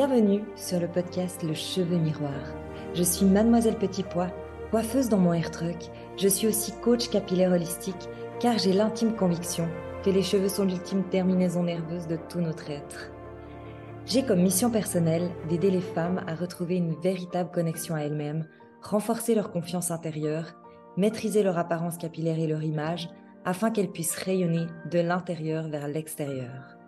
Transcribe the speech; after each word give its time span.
Bienvenue 0.00 0.40
sur 0.56 0.80
le 0.80 0.88
podcast 0.88 1.42
Le 1.42 1.52
Cheveu 1.52 1.98
Miroir. 1.98 2.54
Je 2.94 3.02
suis 3.02 3.26
Mademoiselle 3.26 3.76
Petit 3.76 4.02
Pois, 4.02 4.30
coiffeuse 4.70 5.10
dans 5.10 5.18
mon 5.18 5.34
hair 5.34 5.50
truck. 5.50 5.76
Je 6.16 6.26
suis 6.26 6.46
aussi 6.46 6.72
coach 6.80 7.10
capillaire 7.10 7.52
holistique 7.52 8.08
car 8.40 8.56
j'ai 8.56 8.72
l'intime 8.72 9.14
conviction 9.14 9.68
que 10.02 10.08
les 10.08 10.22
cheveux 10.22 10.48
sont 10.48 10.64
l'ultime 10.64 11.04
terminaison 11.10 11.64
nerveuse 11.64 12.06
de 12.06 12.16
tout 12.30 12.40
notre 12.40 12.70
être. 12.70 13.10
J'ai 14.06 14.24
comme 14.24 14.40
mission 14.40 14.70
personnelle 14.70 15.30
d'aider 15.50 15.70
les 15.70 15.82
femmes 15.82 16.24
à 16.26 16.34
retrouver 16.34 16.76
une 16.76 16.94
véritable 17.02 17.50
connexion 17.50 17.94
à 17.94 18.00
elles-mêmes, 18.00 18.46
renforcer 18.80 19.34
leur 19.34 19.50
confiance 19.52 19.90
intérieure, 19.90 20.54
maîtriser 20.96 21.42
leur 21.42 21.58
apparence 21.58 21.98
capillaire 21.98 22.38
et 22.38 22.46
leur 22.46 22.62
image 22.62 23.10
afin 23.44 23.70
qu'elles 23.70 23.92
puissent 23.92 24.16
rayonner 24.16 24.64
de 24.90 25.00
l'intérieur 25.00 25.68
vers 25.68 25.88
l'extérieur. 25.88 26.79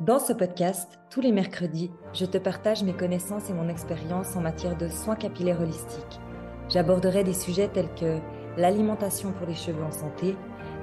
Dans 0.00 0.18
ce 0.18 0.34
podcast, 0.34 0.98
tous 1.08 1.22
les 1.22 1.32
mercredis, 1.32 1.90
je 2.12 2.26
te 2.26 2.36
partage 2.36 2.82
mes 2.82 2.92
connaissances 2.92 3.48
et 3.48 3.54
mon 3.54 3.70
expérience 3.70 4.36
en 4.36 4.42
matière 4.42 4.76
de 4.76 4.88
soins 4.88 5.16
capillaires 5.16 5.62
holistiques. 5.62 6.20
J'aborderai 6.68 7.24
des 7.24 7.32
sujets 7.32 7.68
tels 7.68 7.88
que 7.98 8.18
l'alimentation 8.58 9.32
pour 9.32 9.46
les 9.46 9.54
cheveux 9.54 9.82
en 9.82 9.90
santé, 9.90 10.36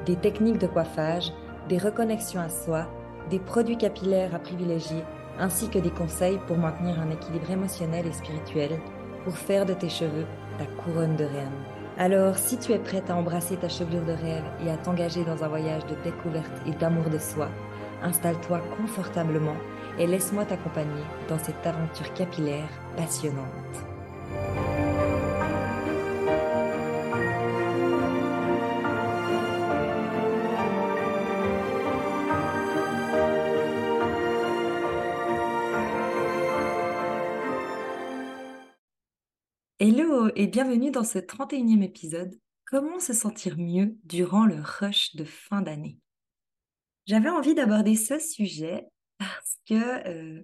des 0.07 0.15
techniques 0.15 0.57
de 0.57 0.65
coiffage, 0.65 1.31
des 1.69 1.77
reconnexions 1.77 2.41
à 2.41 2.49
soi, 2.49 2.87
des 3.29 3.37
produits 3.37 3.77
capillaires 3.77 4.33
à 4.33 4.39
privilégier, 4.39 5.03
ainsi 5.37 5.69
que 5.69 5.77
des 5.77 5.91
conseils 5.91 6.39
pour 6.47 6.57
maintenir 6.57 6.99
un 6.99 7.11
équilibre 7.11 7.51
émotionnel 7.51 8.07
et 8.07 8.13
spirituel, 8.13 8.79
pour 9.25 9.37
faire 9.37 9.67
de 9.67 9.73
tes 9.73 9.89
cheveux 9.89 10.25
ta 10.57 10.65
couronne 10.65 11.17
de 11.17 11.25
reine. 11.25 11.63
Alors, 11.99 12.35
si 12.35 12.57
tu 12.57 12.71
es 12.71 12.79
prête 12.79 13.11
à 13.11 13.15
embrasser 13.15 13.57
ta 13.57 13.69
chevelure 13.69 14.05
de 14.05 14.13
rêve 14.13 14.43
et 14.65 14.71
à 14.71 14.77
t'engager 14.77 15.23
dans 15.23 15.43
un 15.43 15.47
voyage 15.47 15.85
de 15.85 15.95
découverte 16.03 16.51
et 16.65 16.71
d'amour 16.71 17.11
de 17.11 17.19
soi, 17.19 17.49
installe-toi 18.03 18.59
confortablement 18.77 19.57
et 19.97 20.07
laisse-moi 20.07 20.45
t'accompagner 20.45 21.03
dans 21.29 21.39
cette 21.39 21.65
aventure 21.65 22.13
capillaire 22.13 22.69
passionnante. 22.95 23.47
Hello 39.79 40.29
et 40.35 40.47
bienvenue 40.47 40.91
dans 40.91 41.03
ce 41.03 41.19
31e 41.19 41.83
épisode. 41.83 42.39
Comment 42.65 42.99
se 42.99 43.13
sentir 43.13 43.57
mieux 43.57 43.97
durant 44.05 44.45
le 44.45 44.55
rush 44.61 45.15
de 45.15 45.25
fin 45.25 45.61
d'année? 45.61 45.99
J'avais 47.05 47.29
envie 47.29 47.55
d'aborder 47.55 47.95
ce 47.95 48.19
sujet 48.19 48.87
parce 49.17 49.57
que 49.67 50.07
euh, 50.07 50.41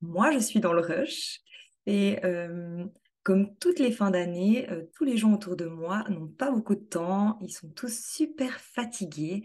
moi, 0.00 0.30
je 0.30 0.38
suis 0.38 0.60
dans 0.60 0.72
le 0.72 0.80
rush 0.80 1.40
et 1.86 2.24
euh, 2.24 2.84
comme 3.22 3.56
toutes 3.58 3.78
les 3.78 3.92
fins 3.92 4.10
d'année, 4.10 4.70
euh, 4.70 4.84
tous 4.94 5.04
les 5.04 5.16
gens 5.16 5.32
autour 5.32 5.56
de 5.56 5.66
moi 5.66 6.04
n'ont 6.08 6.28
pas 6.28 6.50
beaucoup 6.50 6.74
de 6.74 6.80
temps, 6.80 7.38
ils 7.42 7.52
sont 7.52 7.70
tous 7.70 8.04
super 8.04 8.60
fatigués 8.60 9.44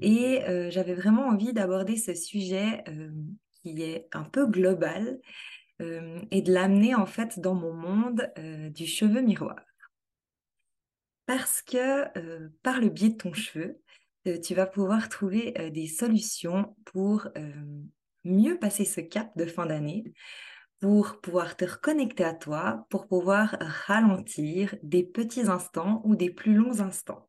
et 0.00 0.42
j'avais 0.70 0.92
vraiment 0.92 1.28
envie 1.28 1.54
d'aborder 1.54 1.96
ce 1.96 2.14
sujet 2.14 2.84
qui 3.62 3.80
est 3.80 4.08
un 4.12 4.24
peu 4.24 4.46
global 4.46 5.18
et 5.80 6.42
de 6.42 6.52
l'amener 6.52 6.94
en 6.94 7.06
fait 7.06 7.40
dans 7.40 7.54
mon 7.54 7.72
monde 7.72 8.30
du 8.74 8.86
cheveu 8.86 9.22
miroir. 9.22 9.56
Parce 11.24 11.62
que 11.62 12.04
par 12.58 12.82
le 12.82 12.90
biais 12.90 13.08
de 13.08 13.16
ton 13.16 13.32
cheveu, 13.32 13.80
tu 14.34 14.54
vas 14.54 14.66
pouvoir 14.66 15.08
trouver 15.08 15.58
euh, 15.58 15.70
des 15.70 15.86
solutions 15.86 16.76
pour 16.84 17.28
euh, 17.36 17.52
mieux 18.24 18.58
passer 18.58 18.84
ce 18.84 19.00
cap 19.00 19.30
de 19.36 19.46
fin 19.46 19.66
d'année, 19.66 20.12
pour 20.80 21.20
pouvoir 21.20 21.56
te 21.56 21.64
reconnecter 21.64 22.24
à 22.24 22.34
toi, 22.34 22.86
pour 22.90 23.06
pouvoir 23.06 23.56
ralentir 23.60 24.74
des 24.82 25.04
petits 25.04 25.48
instants 25.48 26.02
ou 26.04 26.16
des 26.16 26.30
plus 26.30 26.54
longs 26.54 26.80
instants. 26.80 27.28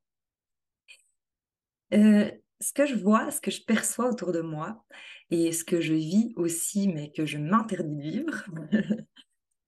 ce 1.92 2.74
que 2.74 2.86
je 2.86 2.96
vois, 2.96 3.32
ce 3.32 3.40
que 3.40 3.52
je 3.52 3.64
perçois 3.64 4.10
autour 4.10 4.32
de 4.32 4.42
moi 4.42 4.84
et 5.30 5.52
ce 5.52 5.64
que 5.64 5.80
je 5.80 5.94
vis 5.94 6.34
aussi, 6.36 6.88
mais 6.88 7.12
que 7.12 7.26
je 7.26 7.38
m'interdis 7.38 7.96
de 7.96 8.02
vivre, 8.02 8.46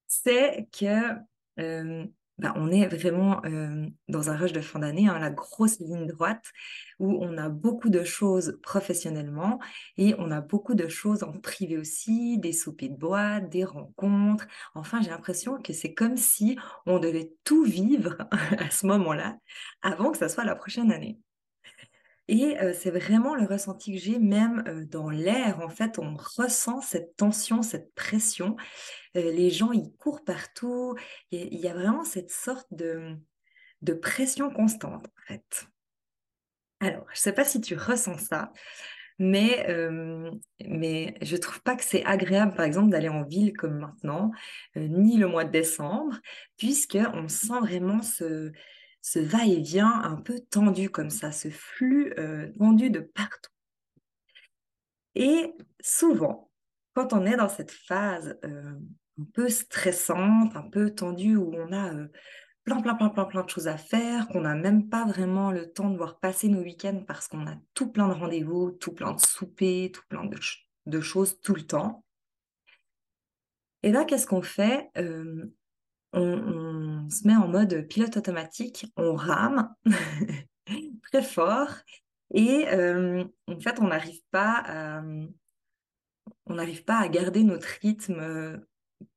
c'est 0.08 0.68
que 0.78 1.16
bah, 2.40 2.54
on 2.56 2.72
est 2.72 2.88
vraiment 2.88 3.42
dans 4.08 4.30
un 4.30 4.38
rush 4.38 4.54
de 4.54 4.62
fin 4.62 4.80
d'année, 4.80 5.08
hein, 5.08 5.20
la 5.20 5.30
grosse 5.30 5.80
ligne 5.80 6.08
droite, 6.08 6.46
où 7.00 7.18
on 7.22 7.38
a 7.38 7.50
beaucoup 7.50 7.90
de 7.90 8.04
choses 8.04 8.58
professionnellement 8.64 9.60
et 9.98 10.16
on 10.18 10.32
a 10.32 10.42
beaucoup 10.42 10.74
de 10.74 10.88
choses 10.88 11.24
en 11.24 11.34
privé 11.34 11.78
aussi, 11.78 12.38
des 12.38 12.54
soupers 12.54 12.90
de 12.90 12.96
boîte, 12.98 13.50
des 13.50 13.64
rencontres. 13.66 14.48
Enfin, 14.76 15.02
j'ai 15.02 15.10
l'impression 15.10 15.62
que 15.62 15.74
c'est 15.74 15.94
comme 15.94 16.18
si 16.18 16.58
on 16.86 17.00
devait 17.00 17.32
tout 17.44 17.64
vivre 17.64 18.18
à 18.32 18.70
ce 18.70 18.86
moment-là 18.88 19.38
avant 19.82 20.12
que 20.12 20.18
ça 20.18 20.30
soit 20.30 20.44
la 20.46 20.56
prochaine 20.56 20.92
année. 20.92 21.20
Et 22.32 22.56
c'est 22.76 22.92
vraiment 22.92 23.34
le 23.34 23.48
ressenti 23.48 23.92
que 23.92 24.00
j'ai, 24.00 24.20
même 24.20 24.86
dans 24.92 25.10
l'air, 25.10 25.62
en 25.62 25.70
fait, 25.70 25.98
on 25.98 26.16
ressent 26.16 26.80
cette 26.80 27.16
tension, 27.16 27.64
cette 27.64 27.92
pression. 27.96 28.56
les 29.16 29.50
gens, 29.50 29.72
ils 29.72 29.92
courent 29.98 30.24
partout. 30.24 30.96
Il 31.32 31.58
y 31.58 31.68
a 31.68 31.74
vraiment 31.74 32.04
cette 32.04 32.30
sorte 32.30 32.68
de, 32.70 33.18
pression 34.00 34.52
constante, 34.52 35.08
en 35.08 35.28
fait. 35.28 35.68
Alors, 36.82 37.04
je 37.08 37.14
ne 37.14 37.24
sais 37.24 37.34
pas 37.34 37.46
si 37.46 37.62
tu 37.62 37.76
ressens 37.76 38.20
ça, 38.20 38.54
mais, 39.18 39.66
mais 40.64 41.16
je 41.24 41.36
ne 41.36 41.42
trouve 41.42 41.64
pas 41.64 41.76
que 41.76 41.84
c'est 41.84 42.06
agréable, 42.06 42.54
par 42.54 42.66
exemple, 42.66 42.92
d'aller 42.92 43.10
en 43.10 43.24
ville 43.24 43.54
comme 43.54 43.80
maintenant, 43.80 44.30
ni 44.76 45.18
le 45.18 45.26
mois 45.26 45.46
de 45.46 45.52
décembre, 45.52 46.20
puisqu'on 46.58 47.28
sent 47.28 47.60
vraiment 47.60 48.04
ce, 48.04 48.52
ce 49.02 49.20
va-et-vient 49.20 50.02
un 50.04 50.16
peu 50.16 50.40
tendu 50.40 50.90
comme 50.90 51.10
ça, 51.10 51.32
ce 51.32 51.50
flux 51.50 52.14
euh, 52.18 52.52
tendu 52.58 52.90
de 52.90 53.00
partout. 53.00 53.52
Et 55.16 55.54
souvent, 55.80 56.52
quand 56.94 57.14
on 57.14 57.26
est 57.26 57.38
dans 57.38 57.50
cette 57.50 57.72
phase 57.72 58.38
euh, 58.46 58.74
un 59.20 59.26
peu 59.34 59.50
stressante, 59.50 60.56
un 60.56 60.70
peu 60.70 60.92
tendue, 60.92 61.36
où 61.36 61.54
on 61.56 61.72
a 61.72 61.94
euh, 61.94 62.08
plein, 62.64 62.82
plein, 62.82 62.96
plein, 62.96 63.10
plein, 63.10 63.26
plein 63.26 63.44
de 63.44 63.50
choses 63.50 63.68
à 63.68 63.78
faire, 63.78 64.28
qu'on 64.28 64.42
n'a 64.42 64.56
même 64.56 64.90
pas 64.90 65.06
vraiment 65.06 65.52
le 65.52 65.72
temps 65.72 65.90
de 65.90 65.98
voir 65.98 66.20
passer 66.20 66.48
nos 66.50 66.62
week-ends 66.62 67.04
parce 67.08 67.28
qu'on 67.28 67.48
a 67.48 67.56
tout 67.74 67.92
plein 67.92 68.08
de 68.08 68.14
rendez-vous, 68.14 68.72
tout 68.72 68.94
plein 68.94 69.14
de 69.14 69.20
soupers, 69.20 69.92
tout 69.92 70.04
plein 70.10 70.26
de, 70.86 71.02
choses 71.02 71.40
tout 71.42 71.56
le 71.56 71.66
temps. 71.66 72.04
Et 73.81 73.92
là, 73.92 74.04
qu'est-ce 74.04 74.28
qu'on 74.28 74.42
fait? 74.42 74.90
On, 76.14 77.08
se 77.09 77.28
met 77.28 77.36
en 77.36 77.47
mode 77.47 77.88
pilote 77.88 78.18
automatique, 78.18 78.86
on 78.97 79.16
rame 79.16 79.74
très 81.03 81.24
fort 81.24 81.70
et 82.34 82.68
euh, 82.70 83.24
en 83.47 83.59
fait 83.59 83.80
on 83.80 83.88
n'arrive 83.88 84.22
pas 84.31 84.64
à, 84.66 85.03
on 86.46 86.56
n'arrive 86.56 86.84
pas 86.84 87.00
à 87.00 87.08
garder 87.08 87.44
notre 87.44 87.68
rythme 87.81 88.19
euh, 88.19 88.58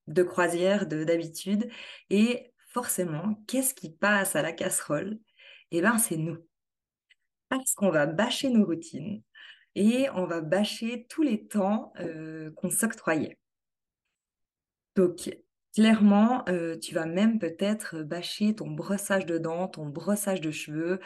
de 0.07 0.23
croisière 0.23 0.87
d'habitude. 0.87 1.69
Et 2.11 2.53
forcément 2.69 3.43
qu'est-ce 3.47 3.75
qui 3.75 3.91
passe 3.91 4.37
à 4.37 4.43
la 4.43 4.53
casserole? 4.53 5.19
Eh 5.71 5.81
bien 5.81 5.99
c'est 5.99 6.17
nous. 6.17 6.39
Parce 7.49 7.75
qu'on 7.75 7.91
va 7.91 8.07
bâcher 8.07 8.49
nos 8.49 8.65
routines 8.65 9.23
et 9.75 10.09
on 10.15 10.27
va 10.27 10.41
bâcher 10.41 11.07
tous 11.09 11.23
les 11.23 11.47
temps 11.47 11.93
euh, 12.01 12.51
qu'on 12.53 12.71
s'octroyait. 12.71 13.39
Donc, 14.97 15.31
Clairement, 15.75 16.45
euh, 16.51 16.79
tu 16.79 16.95
vas 16.95 17.07
même 17.07 17.39
peut-être 17.39 18.03
bâcher 18.03 18.55
ton 18.55 18.71
brossage 18.71 19.25
de 19.25 19.39
dents, 19.39 19.69
ton 19.69 19.87
brossage 19.87 20.43
de 20.43 20.51
cheveux. 20.51 21.01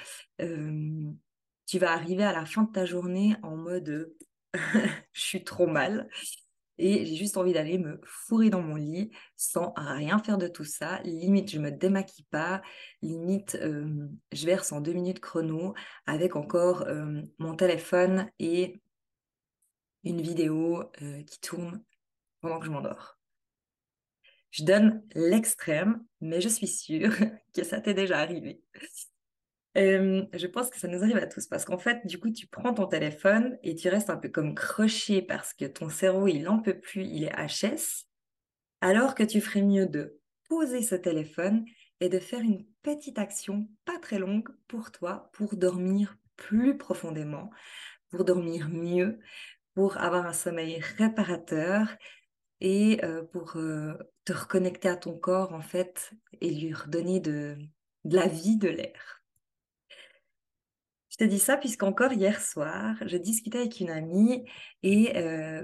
tu 1.67 1.79
vas 1.79 1.93
arriver 1.93 2.25
à 2.25 2.33
la 2.33 2.47
fin 2.47 2.63
de 2.65 2.73
ta 2.73 2.85
journée 2.85 3.37
en 3.43 3.57
mode 3.57 4.13
je 5.13 5.21
suis 5.21 5.45
trop 5.45 5.67
mal 5.67 6.09
et 6.79 7.07
j'ai 7.07 7.15
juste 7.17 7.37
envie 7.37 7.53
d'aller 7.53 7.79
me 7.79 8.01
fourrer 8.05 8.51
dans 8.51 8.61
mon 8.61 8.75
lit 8.75 9.11
sans 9.37 9.73
rien 9.77 10.19
faire 10.19 10.39
de 10.39 10.49
tout 10.49 10.65
ça. 10.65 11.01
Limite, 11.05 11.51
je 11.51 11.59
me 11.59 11.71
démaquille 11.71 12.27
pas. 12.31 12.61
Limite, 13.03 13.59
je 13.61 14.47
verse 14.47 14.73
en 14.73 14.81
deux 14.81 14.93
minutes 14.93 15.21
chrono 15.21 15.75
avec 16.07 16.37
encore 16.37 16.87
mon 17.39 17.55
téléphone 17.57 18.31
et 18.39 18.81
une 20.05 20.21
vidéo 20.21 20.85
qui 21.27 21.41
tourne 21.41 21.83
pendant 22.41 22.59
que 22.59 22.67
je 22.67 22.71
m'endors. 22.71 23.16
Je 24.57 24.65
donne 24.65 25.03
l'extrême, 25.15 26.03
mais 26.23 26.41
je 26.41 26.49
suis 26.49 26.67
sûre 26.67 27.13
que 27.55 27.63
ça 27.63 27.79
t'est 27.79 27.93
déjà 27.93 28.19
arrivé. 28.21 28.63
je 29.75 30.47
pense 30.47 30.71
que 30.71 30.79
ça 30.79 30.89
nous 30.89 31.03
arrive 31.03 31.19
à 31.19 31.27
tous 31.27 31.47
parce 31.47 31.67
qu'en 31.67 31.77
fait, 31.77 32.07
du 32.07 32.19
coup, 32.19 32.31
tu 32.31 32.47
prends 32.47 32.73
ton 32.73 32.87
téléphone 32.87 33.59
et 33.63 33.75
tu 33.75 33.91
restes 33.91 34.09
un 34.09 34.17
peu 34.17 34.31
comme 34.31 34.55
croché 34.55 35.21
parce 35.21 35.53
que 35.53 35.67
ton 35.67 35.91
cerveau, 35.91 36.27
il 36.27 36.43
n'en 36.45 36.61
peut 36.61 36.81
plus, 36.81 37.05
il 37.05 37.25
est 37.25 37.37
HS, 37.37 38.07
alors 38.81 39.15
que 39.15 39.25
tu 39.25 39.43
ferais 39.43 39.61
mieux 39.61 39.85
de 39.85 40.19
poser 40.49 40.81
ce 40.81 40.95
téléphone 40.95 41.67
et 42.01 42.09
de 42.09 42.19
faire 42.19 42.41
une 42.41 42.65
petite 42.83 43.19
action 43.19 43.69
pas 43.85 43.99
très 43.99 44.19
longue 44.19 44.49
pour 44.69 44.91
toi, 44.91 45.29
pour 45.35 45.57
dormir 45.57 46.17
plus 46.37 46.79
profondément, 46.79 47.51
pour 48.09 48.25
dormir 48.25 48.71
mieux, 48.71 49.19
pour 49.75 49.99
avoir 49.99 50.25
un 50.25 50.33
sommeil 50.33 50.81
réparateur 50.97 51.95
et 52.63 53.03
pour 53.33 53.59
te 54.27 54.33
reconnecter 54.33 54.89
à 54.89 54.97
ton 54.97 55.17
corps 55.17 55.55
en 55.55 55.63
fait 55.63 56.13
et 56.43 56.51
lui 56.51 56.75
redonner 56.75 57.21
de, 57.21 57.57
la 58.05 58.27
vie, 58.27 58.59
de 58.59 58.69
l'air. 58.69 59.23
Je 61.09 61.17
te 61.17 61.25
dis 61.25 61.39
ça 61.39 61.57
puisqu'encore 61.57 62.13
hier 62.13 62.39
soir, 62.43 62.97
je 63.07 63.17
discutais 63.17 63.61
avec 63.61 63.81
une 63.81 63.89
amie 63.89 64.45
et 64.83 65.15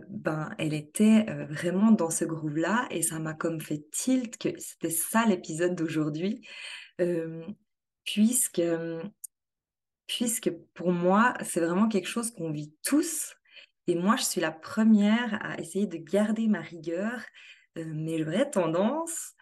ben, 0.09 0.55
elle 0.57 0.73
était 0.73 1.27
vraiment 1.51 1.91
dans 1.91 2.09
ce 2.09 2.25
groove-là 2.25 2.87
et 2.91 3.03
ça 3.03 3.19
m'a 3.19 3.35
comme 3.35 3.61
fait 3.61 3.85
tilt 3.91 4.39
que 4.39 4.59
c'était 4.59 4.89
ça 4.89 5.27
l'épisode 5.27 5.75
d'aujourd'hui 5.75 6.47
puisque, 8.05 8.63
puisque 10.07 10.51
pour 10.73 10.91
moi, 10.91 11.35
c'est 11.45 11.61
vraiment 11.61 11.89
quelque 11.89 12.09
chose 12.09 12.31
qu'on 12.31 12.51
vit 12.51 12.73
tous 12.83 13.35
et 13.87 13.95
moi, 13.95 14.17
je 14.17 14.23
suis 14.23 14.41
la 14.41 14.53
première 14.53 15.39
à 15.45 15.59
essayer 15.59 15.87
de 15.87 15.97
garder 15.97 16.47
ma 16.47 16.61
rigueur, 16.61 17.15
euh, 17.15 17.23
mais 17.77 18.19
j'aurais 18.19 18.51
tendance 18.51 19.33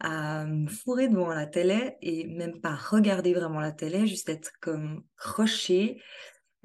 à 0.00 0.44
me 0.44 0.68
fourrer 0.68 1.08
devant 1.08 1.28
la 1.28 1.46
télé 1.46 1.96
et 2.02 2.26
même 2.26 2.60
pas 2.60 2.74
regarder 2.74 3.32
vraiment 3.32 3.60
la 3.60 3.72
télé, 3.72 4.06
juste 4.06 4.28
être 4.28 4.50
comme 4.60 5.04
crochée 5.16 6.02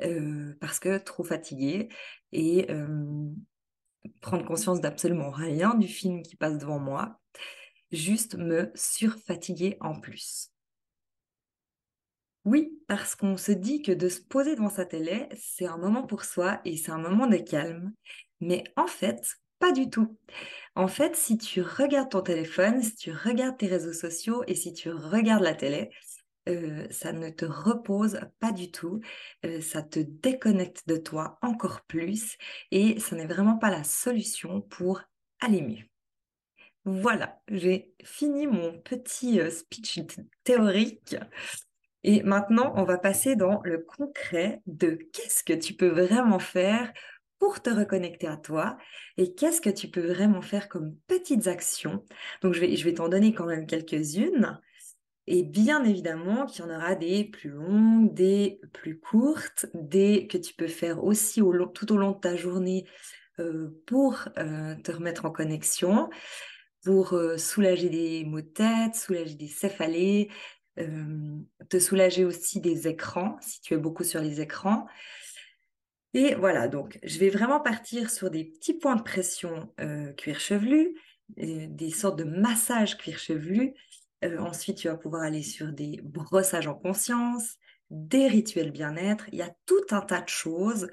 euh, 0.02 0.54
parce 0.60 0.80
que 0.80 0.98
trop 0.98 1.24
fatiguée 1.24 1.90
et 2.32 2.70
euh, 2.72 3.30
prendre 4.20 4.46
conscience 4.46 4.82
d'absolument 4.82 5.30
rien 5.30 5.76
du 5.76 5.88
film 5.88 6.24
qui 6.24 6.36
passe 6.36 6.58
devant 6.58 6.80
moi, 6.80 7.20
juste 7.92 8.36
me 8.36 8.72
surfatiguer 8.76 9.78
en 9.80 10.00
plus. 10.00 10.52
Oui, 12.44 12.82
parce 12.88 13.16
qu'on 13.16 13.38
se 13.38 13.52
dit 13.52 13.84
que 13.84 13.92
de 13.92 14.10
se 14.10 14.20
poser 14.20 14.56
devant 14.56 14.70
sa 14.70 14.86
télé, 14.86 15.30
c'est 15.38 15.68
un 15.68 15.78
moment 15.78 16.08
pour 16.08 16.26
soi 16.26 16.60
et 16.66 16.76
c'est 16.76 16.92
un 16.92 16.98
moment 16.98 17.28
de 17.28 17.38
calme. 17.38 17.94
Mais 18.40 18.64
en 18.76 18.88
fait, 18.88 19.22
pas 19.62 19.72
du 19.72 19.90
tout. 19.90 20.18
En 20.76 20.88
fait, 20.88 21.16
si 21.16 21.38
tu 21.38 21.62
regardes 21.62 22.10
ton 22.10 22.22
téléphone, 22.22 22.82
si 22.82 22.96
tu 22.96 23.12
regardes 23.12 23.58
tes 23.58 23.68
réseaux 23.68 23.94
sociaux 23.94 24.44
et 24.48 24.56
si 24.56 24.74
tu 24.74 24.90
regardes 24.90 25.44
la 25.44 25.54
télé, 25.56 25.90
euh, 26.50 26.88
ça 26.90 27.14
ne 27.14 27.30
te 27.30 27.46
repose 27.46 28.20
pas 28.40 28.52
du 28.52 28.72
tout, 28.72 29.00
euh, 29.46 29.62
ça 29.62 29.84
te 29.84 30.00
déconnecte 30.00 30.88
de 30.88 30.98
toi 30.98 31.38
encore 31.42 31.82
plus 31.82 32.38
et 32.72 33.00
ce 33.00 33.16
n'est 33.16 33.28
vraiment 33.28 33.58
pas 33.58 33.70
la 33.70 33.84
solution 33.84 34.62
pour 34.62 35.02
aller 35.40 35.62
mieux. 35.62 35.86
Voilà, 36.84 37.40
j'ai 37.48 37.94
fini 38.04 38.48
mon 38.48 38.80
petit 38.80 39.40
euh, 39.40 39.52
speech 39.52 40.00
théorique 40.44 41.16
et 42.04 42.24
maintenant, 42.24 42.74
on 42.76 42.84
va 42.84 42.98
passer 42.98 43.36
dans 43.36 43.62
le 43.64 43.78
concret 43.78 44.62
de 44.66 44.98
qu'est-ce 45.14 45.44
que 45.44 45.54
tu 45.54 45.74
peux 45.76 45.90
vraiment 45.90 46.40
faire 46.40 46.92
pour 47.42 47.60
te 47.60 47.72
reconnecter 47.72 48.28
à 48.28 48.38
toi 48.38 48.78
et 49.18 49.34
qu'est-ce 49.34 49.62
que 49.62 49.72
tu 49.72 49.88
peux 49.88 50.06
vraiment 50.06 50.44
faire 50.44 50.70
comme 50.70 50.96
petites 51.08 51.48
actions. 51.48 52.06
Donc, 52.44 52.54
je 52.54 52.60
vais, 52.62 52.76
je 52.76 52.86
vais 52.86 52.94
t'en 52.94 53.10
donner 53.10 53.34
quand 53.34 53.48
même 53.48 53.66
quelques-unes. 53.66 54.62
Et 55.26 55.42
bien 55.42 55.84
évidemment 55.84 56.46
qu'il 56.46 56.64
y 56.64 56.68
en 56.68 56.76
aura 56.76 56.94
des 56.94 57.24
plus 57.24 57.50
longues, 57.50 58.14
des 58.14 58.62
plus 58.74 59.00
courtes, 59.00 59.66
des 59.74 60.28
que 60.28 60.38
tu 60.38 60.54
peux 60.54 60.68
faire 60.68 61.04
aussi 61.04 61.42
au 61.42 61.66
tout 61.66 61.92
au 61.92 61.98
long 61.98 62.12
de 62.12 62.20
ta 62.20 62.36
journée 62.36 62.86
euh, 63.40 63.70
pour 63.88 64.20
euh, 64.38 64.76
te 64.84 64.92
remettre 64.92 65.26
en 65.26 65.32
connexion, 65.32 66.12
pour 66.84 67.14
euh, 67.14 67.38
soulager 67.38 67.90
des 67.90 68.24
maux 68.24 68.42
de 68.42 68.48
tête, 68.48 68.94
soulager 68.94 69.34
des 69.34 69.48
céphalées, 69.48 70.30
te 71.70 71.80
soulager 71.80 72.24
aussi 72.24 72.60
des 72.60 72.88
écrans, 72.88 73.38
si 73.42 73.62
tu 73.62 73.74
es 73.74 73.78
beaucoup 73.78 74.04
sur 74.04 74.22
les 74.22 74.42
écrans. 74.42 74.86
Et 76.14 76.36
voilà, 76.36 76.68
donc 76.68 77.00
je 77.04 77.20
vais 77.20 77.30
vraiment 77.30 77.62
partir 77.62 78.10
sur 78.10 78.30
des 78.30 78.46
petits 78.46 78.74
points 78.74 78.96
de 78.96 79.02
pression 79.02 79.74
cuir 80.18 80.40
chevelu, 80.40 80.96
des 81.38 81.90
sortes 81.92 82.20
de 82.20 82.26
massages 82.26 82.98
cuir 82.98 83.18
chevelu. 83.18 83.74
ensuite, 84.40 84.78
tu 84.78 84.88
vas 84.88 84.98
pouvoir 84.98 85.24
aller 85.24 85.44
sur 85.44 85.72
des 85.72 86.00
brossages 86.04 86.68
en 86.68 86.76
conscience, 86.76 87.56
des 87.90 88.28
rituels 88.28 88.72
bien-être. 88.72 89.26
Il 89.32 89.38
y 89.40 89.42
a 89.42 89.54
tout 89.66 89.84
un 89.92 90.02
tas 90.02 90.22
de 90.22 90.30
choses 90.30 90.90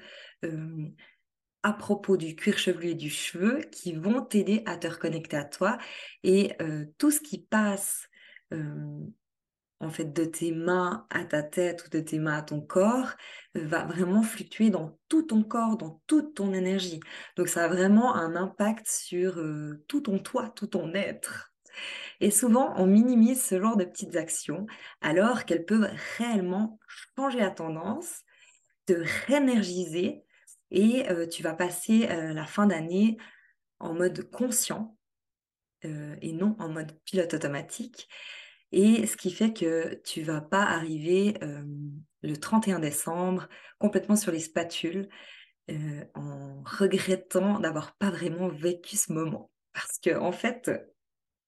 à 1.63 1.73
propos 1.73 2.15
du 2.15 2.37
cuir 2.37 2.57
chevelu 2.57 2.91
et 2.91 2.95
du 2.95 3.09
cheveu 3.09 3.59
qui 3.71 3.93
vont 3.93 4.21
t'aider 4.21 4.63
à 4.65 4.77
te 4.77 4.87
reconnecter 4.87 5.35
à 5.35 5.43
toi. 5.43 5.77
Et 6.23 6.55
tout 6.97 7.11
ce 7.11 7.19
qui 7.19 7.39
passe 7.39 8.07
en 9.79 9.89
fait 9.89 10.11
de 10.13 10.25
tes 10.25 10.51
mains 10.51 11.05
à 11.09 11.23
ta 11.23 11.43
tête 11.43 11.85
ou 11.85 11.89
de 11.89 11.99
tes 11.99 12.19
mains 12.19 12.37
à 12.37 12.41
ton 12.41 12.61
corps 12.61 13.13
euh, 13.55 13.65
va 13.65 13.85
vraiment 13.85 14.23
fluctuer 14.23 14.69
dans 14.69 14.97
tout 15.07 15.23
ton 15.23 15.43
corps, 15.43 15.77
dans 15.77 16.01
toute 16.07 16.35
ton 16.35 16.53
énergie. 16.53 16.99
Donc 17.37 17.47
ça 17.47 17.65
a 17.65 17.67
vraiment 17.67 18.15
un 18.15 18.35
impact 18.35 18.87
sur 18.87 19.37
euh, 19.39 19.83
tout 19.87 20.01
ton 20.01 20.19
toi, 20.19 20.49
tout 20.55 20.67
ton 20.67 20.93
être. 20.93 21.53
Et 22.19 22.31
souvent, 22.31 22.73
on 22.77 22.87
minimise 22.87 23.41
ce 23.41 23.61
genre 23.61 23.77
de 23.77 23.85
petites 23.85 24.17
actions 24.17 24.65
alors 25.01 25.45
qu'elles 25.45 25.65
peuvent 25.65 25.89
réellement 26.17 26.77
changer 27.15 27.39
la 27.39 27.51
tendance, 27.51 28.23
te 28.85 28.93
réénergiser 29.27 30.23
et 30.71 31.09
euh, 31.09 31.25
tu 31.25 31.41
vas 31.41 31.53
passer 31.53 32.07
la 32.07 32.45
fin 32.45 32.67
d'année 32.67 33.17
en 33.79 33.93
mode 33.93 34.29
conscient 34.29 34.97
et 35.83 36.33
non 36.33 36.57
en 36.59 36.67
mode 36.67 36.91
pilote 37.05 37.33
automatique. 37.33 38.09
Et 38.71 39.07
ce 39.07 39.17
qui 39.17 39.31
fait 39.31 39.53
que 39.53 39.95
tu 40.03 40.21
vas 40.21 40.41
pas 40.41 40.63
arriver 40.63 41.35
le 42.21 42.37
31 42.37 42.79
décembre 42.79 43.47
complètement 43.79 44.15
sur 44.15 44.31
les 44.31 44.39
spatules 44.39 45.09
en 46.15 46.63
regrettant 46.63 47.59
d'avoir 47.59 47.95
pas 47.97 48.09
vraiment 48.09 48.47
vécu 48.49 48.95
ce 48.97 49.11
moment. 49.13 49.51
Parce 49.73 49.99
que 49.99 50.17
en 50.17 50.31
fait, 50.31 50.69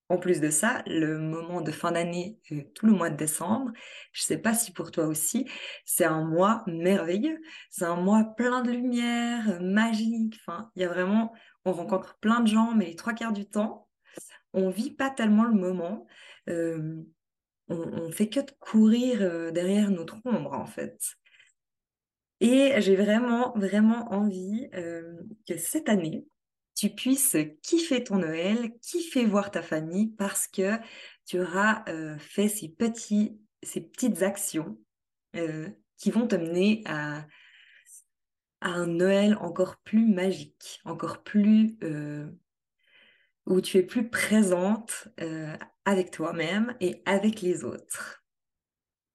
en 0.10 0.18
plus 0.18 0.42
de 0.42 0.50
ça, 0.50 0.84
le 0.88 1.18
moment 1.20 1.62
de 1.62 1.72
fin 1.72 1.94
d'année, 1.94 2.38
tout 2.76 2.86
le 2.86 2.92
mois 2.92 3.10
de 3.10 3.16
décembre, 3.16 3.72
je 4.12 4.22
sais 4.22 4.38
pas 4.38 4.54
si 4.54 4.74
pour 4.74 4.92
toi 4.92 5.06
aussi, 5.06 5.48
c'est 5.86 6.06
un 6.06 6.26
mois 6.26 6.64
merveilleux. 6.68 7.40
C'est 7.70 7.86
un 7.86 7.96
mois 7.96 8.26
plein 8.26 8.62
de 8.62 8.72
lumière, 8.72 9.62
magique. 9.62 10.38
Enfin, 10.42 10.70
il 10.76 10.82
y 10.82 10.86
a 10.86 10.90
vraiment, 10.90 11.32
on 11.64 11.72
rencontre 11.72 12.18
plein 12.20 12.42
de 12.42 12.48
gens, 12.48 12.74
mais 12.76 12.88
les 12.88 12.96
trois 12.96 13.14
quarts 13.14 13.32
du 13.32 13.48
temps, 13.48 13.88
on 14.54 14.70
vit 14.70 14.92
pas 14.92 15.10
tellement 15.10 15.46
le 15.46 15.54
moment. 15.54 16.06
On, 16.48 17.06
on, 17.70 18.12
fait 18.12 18.30
que 18.30 18.40
de 18.40 18.52
courir 18.60 19.52
derrière 19.52 19.90
notre 19.92 20.18
ombre 20.26 20.54
en 20.54 20.66
fait. 20.66 21.00
Et 22.40 22.74
j'ai 22.82 22.96
vraiment, 22.96 23.54
vraiment 23.56 24.12
envie 24.12 24.68
que 25.48 25.58
cette 25.58 25.90
année, 25.90 26.26
tu 26.76 26.90
puisses 26.90 27.38
kiffer 27.62 28.04
ton 28.04 28.18
Noël, 28.18 28.72
kiffer 28.82 29.26
voir 29.26 29.52
ta 29.52 29.62
famille 29.62 30.08
parce 30.18 30.48
que 30.48 30.78
tu 31.26 31.40
auras 31.40 31.86
fait 32.18 32.48
ces, 32.48 32.70
petits, 32.70 33.40
ces 33.62 33.82
petites 33.82 34.24
actions 34.24 34.80
qui 35.98 36.10
vont 36.10 36.28
te 36.28 36.36
mener 36.36 36.82
à, 36.88 37.28
à, 38.62 38.70
un 38.70 38.88
Noël 38.88 39.38
encore 39.40 39.78
plus 39.78 40.08
magique, 40.08 40.82
encore 40.84 41.22
plus 41.22 41.78
où 43.46 43.62
tu 43.62 43.78
es 43.78 43.84
plus 43.84 44.10
présente 44.10 45.08
euh, 45.20 45.56
avec 45.86 46.12
toi-même 46.12 46.76
et 46.80 47.02
avec 47.06 47.42
les 47.42 47.64
autres. 47.64 48.24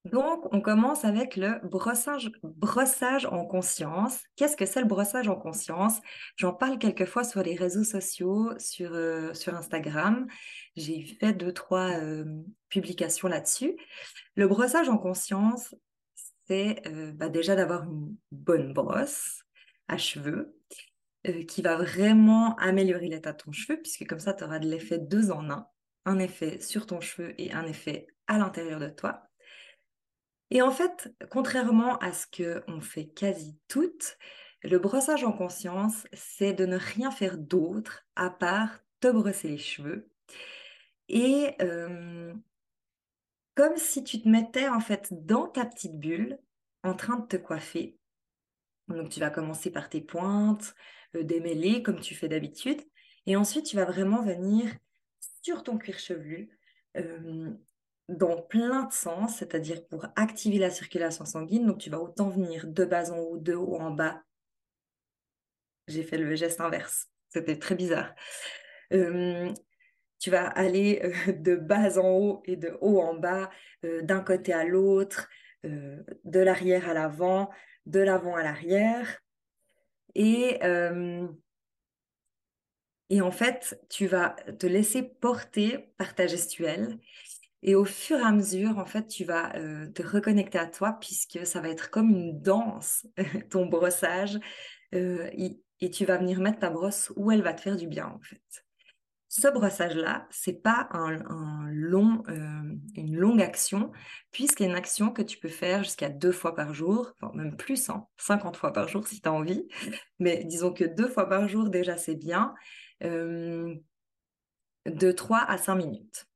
Donc, 0.05 0.47
on 0.53 0.61
commence 0.61 1.05
avec 1.05 1.37
le 1.37 1.59
brossage, 1.67 2.31
brossage 2.43 3.27
en 3.27 3.45
conscience. 3.45 4.21
Qu'est-ce 4.37 4.57
que 4.57 4.65
c'est 4.65 4.81
le 4.81 4.87
brossage 4.87 5.29
en 5.29 5.35
conscience? 5.35 6.01
J'en 6.37 6.53
parle 6.53 6.79
quelquefois 6.79 7.25
sur 7.25 7.43
les 7.43 7.57
réseaux 7.57 7.83
sociaux, 7.83 8.53
sur, 8.59 8.95
euh, 8.95 9.35
sur 9.35 9.55
Instagram. 9.57 10.29
J'ai 10.77 11.03
fait 11.03 11.33
deux, 11.33 11.53
trois 11.53 11.91
euh, 12.01 12.25
publications 12.69 13.27
là-dessus. 13.27 13.77
Le 14.37 14.47
brossage 14.47 14.89
en 14.89 14.99
conscience, 14.99 15.75
c'est 16.47 16.81
bah, 17.15 17.29
déjà 17.29 17.57
d'avoir 17.57 17.83
une 17.83 18.15
bonne 18.31 18.73
brosse 18.73 19.43
à 19.89 19.99
cheveux 19.99 20.56
euh, 21.27 21.45
qui 21.45 21.63
va 21.63 21.77
vraiment 21.77 22.57
améliorer 22.57 23.09
l'état 23.09 23.33
de 23.33 23.39
ton 23.39 23.53
cheveu, 23.53 23.81
puisque 23.81 24.07
comme 24.07 24.21
ça, 24.21 24.35
tu 24.35 24.45
auras 24.45 24.59
de 24.59 24.69
l'effet 24.69 24.99
deux 24.99 25.31
en 25.31 25.51
un. 25.51 25.69
Un 26.05 26.19
effet 26.19 26.61
sur 26.61 26.87
ton 26.87 27.01
cheveu 27.01 27.35
et 27.39 27.53
un 27.53 27.67
effet 27.67 28.07
à 28.27 28.39
l'intérieur 28.39 28.79
de 28.79 28.89
toi. 28.89 29.29
Et 30.51 30.63
en 30.63 30.71
fait, 30.71 31.13
contrairement 31.31 31.99
à 31.99 32.13
ce 32.13 32.27
qu'on 32.27 32.81
fait 32.81 33.07
quasi 33.07 33.59
toutes, 33.69 34.17
le 34.63 34.79
brossage 34.79 35.25
en 35.25 35.33
conscience, 35.33 36.07
c'est 36.13 36.53
de 36.53 36.67
ne 36.67 36.77
rien 36.77 37.11
faire 37.11 37.39
d'autre 37.39 38.07
à 38.15 38.31
part 38.31 38.79
te 39.01 39.09
brosser 39.09 39.49
les 39.49 39.59
cheveux. 39.59 40.09
Et 41.09 41.55
euh, 41.61 42.33
comme 43.55 43.77
si 43.77 44.05
tu 44.05 44.21
te 44.21 44.29
mettais 44.29 44.69
en 44.69 44.81
fait 44.81 45.09
dans 45.27 45.49
ta 45.49 45.65
petite 45.65 45.99
bulle 45.99 46.39
en 46.83 46.95
train 46.95 47.17
de 47.17 47.27
te 47.27 47.37
coiffer. 47.37 47.99
Donc 48.89 49.09
tu 49.09 49.19
vas 49.19 49.31
commencer 49.31 49.71
par 49.71 49.89
tes 49.89 50.01
pointes, 50.01 50.75
euh, 51.17 51.23
démêler 51.23 51.83
comme 51.83 52.01
tu 52.01 52.15
fais 52.15 52.29
d'habitude. 52.29 52.81
Et 53.27 53.37
ensuite, 53.37 53.67
tu 53.67 53.77
vas 53.77 53.85
vraiment 53.85 54.23
venir 54.23 54.73
sur 55.43 55.63
ton 55.63 55.79
cuir 55.79 55.99
chevelu 55.99 56.51
euh, 56.97 57.51
dans 58.09 58.41
plein 58.41 58.85
de 58.85 58.93
sens, 58.93 59.39
c'est-à-dire 59.39 59.87
pour 59.89 60.07
activer 60.17 60.59
la 60.59 60.71
circulation 60.71 61.25
sanguine. 61.25 61.67
Donc, 61.67 61.79
tu 61.79 61.91
vas 61.91 62.01
autant 62.01 62.29
venir 62.29 62.67
de 62.67 62.85
bas 62.85 63.11
en 63.11 63.19
haut, 63.19 63.39
de 63.39 63.55
haut 63.55 63.77
en 63.77 63.91
bas. 63.91 64.23
J'ai 65.89 66.03
fait 66.03 66.19
le 66.19 66.35
geste 66.35 66.61
inverse. 66.61 67.09
C'était 67.29 67.59
très 67.59 67.75
bizarre. 67.75 68.15
tu 68.91 70.31
vas 70.31 70.47
aller 70.47 71.13
de 71.29 71.57
bas 71.57 71.99
en 71.99 72.09
haut 72.09 72.43
et 72.45 72.57
de 72.57 72.77
haut 72.81 73.01
en 73.01 73.15
bas, 73.15 73.51
d'un 73.83 74.21
côté 74.21 74.53
à 74.53 74.65
l'autre, 74.65 75.29
de 75.65 76.41
l'arrière 76.41 76.89
à 76.89 76.95
l'avant, 76.95 77.51
de 77.87 78.01
l'avant 78.01 78.35
à 78.35 78.43
l'arrière. 78.43 79.21
Et, 80.19 80.59
et 83.11 83.21
en 83.21 83.31
fait, 83.31 83.81
tu 83.91 84.07
vas 84.07 84.31
te 84.59 84.67
laisser 84.67 85.03
porter 85.03 85.93
par 85.99 86.15
ta 86.15 86.27
gestuelle. 86.27 86.99
Et 87.63 87.75
au 87.75 87.85
fur 87.85 88.19
et 88.19 88.23
à 88.23 88.33
mesure, 88.33 88.79
en 88.79 88.87
fait, 88.87 89.07
tu 89.07 89.25
vas 89.25 89.53
te 89.95 90.03
reconnecter 90.03 90.59
à 90.59 90.67
toi 90.67 90.97
puisque 91.01 91.47
ça 91.47 91.61
va 91.61 91.69
être 91.69 91.91
comme 91.91 92.11
une 92.11 92.41
danse, 92.41 93.07
ton 93.51 93.67
brossage. 93.67 94.39
et, 94.93 95.61
et 95.81 95.91
tu 95.91 96.05
vas 96.07 96.17
venir 96.17 96.41
mettre 96.41 96.61
ta 96.61 96.71
brosse 96.71 97.13
où 97.17 97.31
elle 97.31 97.43
va 97.43 97.53
te 97.53 97.61
faire 97.61 97.77
du 97.77 97.87
bien, 97.87 98.07
en 98.07 98.21
fait 98.21 98.66
ce 99.41 99.49
brossage-là, 99.49 100.27
c'est 100.31 100.63
pas 100.63 100.89
un, 100.93 101.71
long, 101.71 102.23
euh, 102.29 102.75
une 102.95 103.17
longue 103.17 103.43
action, 103.43 103.93
puisqu'il 104.33 104.65
y 104.65 104.67
a 104.67 104.71
une 104.71 104.77
action 104.77 105.11
que 105.11 105.23
tu 105.23 105.39
peux 105.39 105.49
faire 105.49 105.85
jusqu'à 105.85 106.09
deux 106.09 106.33
fois 106.33 106.55
par 106.55 106.73
jour, 106.73 107.13
même 107.35 107.57
plus, 107.57 107.77
50 107.77 108.07
hein, 108.19 108.53
fois 108.59 108.73
par 108.73 108.89
jour 108.89 109.07
si 109.07 109.21
tu 109.21 109.29
as 109.29 109.33
envie, 109.33 109.69
mais 110.19 110.45
disons 110.45 110.73
que 110.73 110.85
deux 110.85 111.09
fois 111.09 111.29
par 111.29 111.49
jour, 111.49 111.69
déjà 111.69 111.97
c'est 111.97 112.15
bien, 112.15 112.55
euh, 113.03 113.75
de 114.87 115.13
3 115.13 115.41
à 115.41 115.59
5 115.59 115.75
minutes. 115.75 116.27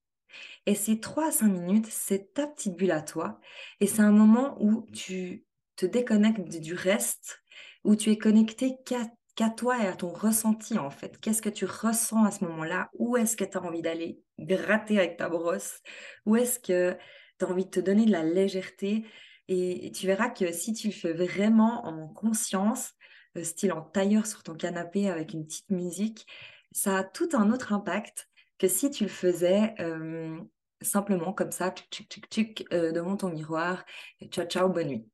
Et 0.67 0.75
ces 0.75 1.01
3 1.01 1.29
à 1.29 1.31
5 1.31 1.49
minutes, 1.49 1.87
c'est 1.91 2.35
ta 2.35 2.47
petite 2.47 2.77
bulle 2.77 2.91
à 2.91 3.03
toi, 3.03 3.41
et 3.81 3.87
c'est 3.87 4.03
un 4.03 4.13
moment 4.13 4.57
où 4.61 4.87
tu 4.93 5.45
te 5.77 5.87
déconnectes 5.87 6.61
du 6.61 6.75
reste, 6.75 7.41
où 7.85 7.97
tu 7.97 8.11
es 8.11 8.19
connecté 8.19 8.77
qu'à 8.85 9.07
qu'à 9.41 9.49
toi 9.49 9.83
et 9.83 9.87
à 9.87 9.97
ton 9.97 10.13
ressenti 10.13 10.79
en 10.79 10.91
fait. 10.91 11.19
Qu'est-ce 11.19 11.41
que 11.41 11.49
tu 11.49 11.65
ressens 11.65 12.25
à 12.27 12.31
ce 12.31 12.45
moment-là? 12.45 12.91
Où 12.99 13.17
est-ce 13.17 13.39
que 13.39 13.45
tu 13.45 13.57
as 13.57 13.63
envie 13.63 13.81
d'aller 13.81 14.21
gratter 14.39 14.99
avec 14.99 15.17
ta 15.17 15.31
brosse? 15.31 15.81
Où 16.27 16.37
est-ce 16.37 16.59
que 16.59 16.95
tu 17.39 17.45
as 17.47 17.49
envie 17.49 17.65
de 17.65 17.71
te 17.71 17.81
donner 17.81 18.05
de 18.05 18.11
la 18.11 18.23
légèreté? 18.23 19.07
Et, 19.49 19.93
tu 19.93 20.07
verras 20.07 20.29
que 20.29 20.53
si 20.53 20.75
tu 20.75 20.89
le 20.89 20.93
fais 20.93 21.15
vraiment 21.15 21.87
en 21.87 22.07
conscience, 22.09 22.93
euh, 23.39 23.43
style 23.43 23.73
en 23.73 23.81
tailleur 23.81 24.27
sur 24.27 24.43
ton 24.43 24.55
canapé 24.55 25.09
avec 25.09 25.33
une 25.33 25.47
petite 25.47 25.71
musique, 25.71 26.27
ça 26.73 26.99
a 26.99 27.05
tout 27.05 27.31
un 27.33 27.51
autre 27.51 27.73
impact 27.73 28.29
que 28.59 28.69
si 28.69 28.91
tu 28.91 29.05
le 29.05 29.11
faisais 29.11 29.75
euh, 29.81 30.39
simplement 30.83 31.33
comme 31.33 31.51
ça, 31.51 31.71
tchic, 31.71 32.11
tchic, 32.11 32.27
tchic, 32.29 32.67
euh, 32.75 32.93
devant 32.93 33.17
ton 33.17 33.31
miroir, 33.31 33.87
ciao, 34.27 34.45
ciao, 34.45 34.69
bonne 34.69 34.89
nuit. 34.89 35.09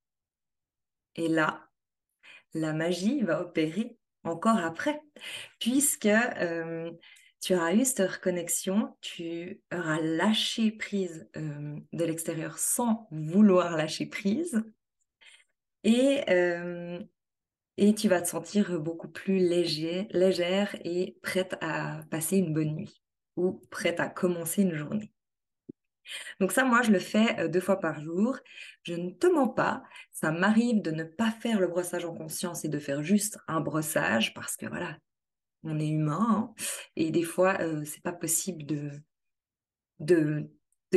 Et 1.15 1.29
là, 1.29 1.69
la 2.55 2.73
magie 2.73 3.23
va 3.23 3.41
opérer 3.41 3.97
encore 4.27 4.59
après, 4.59 5.01
puisque 5.59 6.07
euh, 6.07 6.91
tu 7.41 7.55
auras 7.55 7.75
eu 7.75 7.85
cette 7.85 8.11
reconnexion, 8.11 8.97
tu 9.01 9.61
auras 9.73 10.01
lâché 10.01 10.73
prise 10.73 11.29
euh, 11.37 11.77
de 11.93 12.05
l'extérieur 12.05 12.59
sans 12.59 13.09
vouloir 13.11 13.77
lâcher 13.77 14.07
prise, 14.07 14.63
et, 15.85 16.25
euh, 16.31 16.99
et 17.77 17.95
tu 17.95 18.09
vas 18.09 18.21
te 18.21 18.29
sentir 18.29 18.81
beaucoup 18.81 19.09
plus 19.09 19.39
léger, 19.39 20.09
légère 20.11 20.75
et 20.85 21.17
prête 21.23 21.57
à 21.61 22.01
passer 22.11 22.39
une 22.39 22.53
bonne 22.53 22.75
nuit 22.75 23.03
ou 23.37 23.61
prête 23.71 24.01
à 24.01 24.09
commencer 24.09 24.63
une 24.63 24.75
journée. 24.75 25.13
Donc 26.41 26.53
ça, 26.53 26.65
moi, 26.65 26.83
je 26.83 26.91
le 26.91 26.99
fais 26.99 27.39
euh, 27.41 27.49
deux 27.49 27.61
fois 27.61 27.81
par 27.81 28.01
jour. 28.03 28.39
Je 28.83 28.95
ne 28.95 29.11
te 29.11 29.27
mens 29.27 29.49
pas. 29.49 29.83
Ça 30.13 30.31
m'arrive 30.33 30.83
de 30.83 30.91
ne 30.91 31.05
pas 31.05 31.31
faire 31.31 31.61
le 31.61 31.69
brossage 31.69 32.05
en 32.05 32.15
conscience 32.15 32.65
et 32.65 32.69
de 32.69 32.79
faire 32.79 33.03
juste 33.03 33.39
un 33.49 33.61
brossage 33.61 34.35
parce 34.35 34.57
que 34.57 34.67
voilà, 34.67 34.97
on 35.63 35.79
est 35.79 35.89
humain. 35.89 36.27
Hein. 36.29 36.55
et 36.97 37.11
des 37.11 37.23
fois, 37.23 37.59
euh, 37.61 37.85
c'est 37.85 38.03
pas 38.03 38.13
possible 38.13 38.65
de, 38.65 38.91
de, 40.01 40.49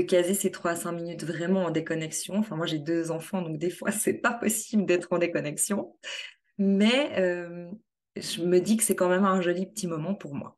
caser 0.08 0.34
ces 0.34 0.50
3 0.50 0.72
à 0.72 0.75
5 0.78 0.94
minutes 0.94 1.24
vraiment 1.25 1.66
en 1.66 1.72
déconnexion. 1.72 2.36
Enfin, 2.38 2.56
moi, 2.56 2.66
j'ai 2.66 2.80
deux 2.80 3.12
enfants, 3.12 3.42
donc 3.42 3.58
des 3.58 3.70
fois, 3.70 3.92
c'est 3.92 4.13
pas 4.13 4.34
possible 4.34 4.86
d'être 4.86 5.12
en 5.12 5.18
déconnexion. 5.18 5.98
Mais 6.58 7.20
euh, 7.20 7.70
je 8.16 8.44
me 8.44 8.60
dis 8.60 8.78
que 8.78 8.84
c'est 8.84 8.96
quand 8.96 9.10
même 9.10 9.25
un 9.25 9.42
joli 9.42 9.66
petit 9.66 9.88
moment 9.88 10.16
pour 10.16 10.36
moi. 10.36 10.58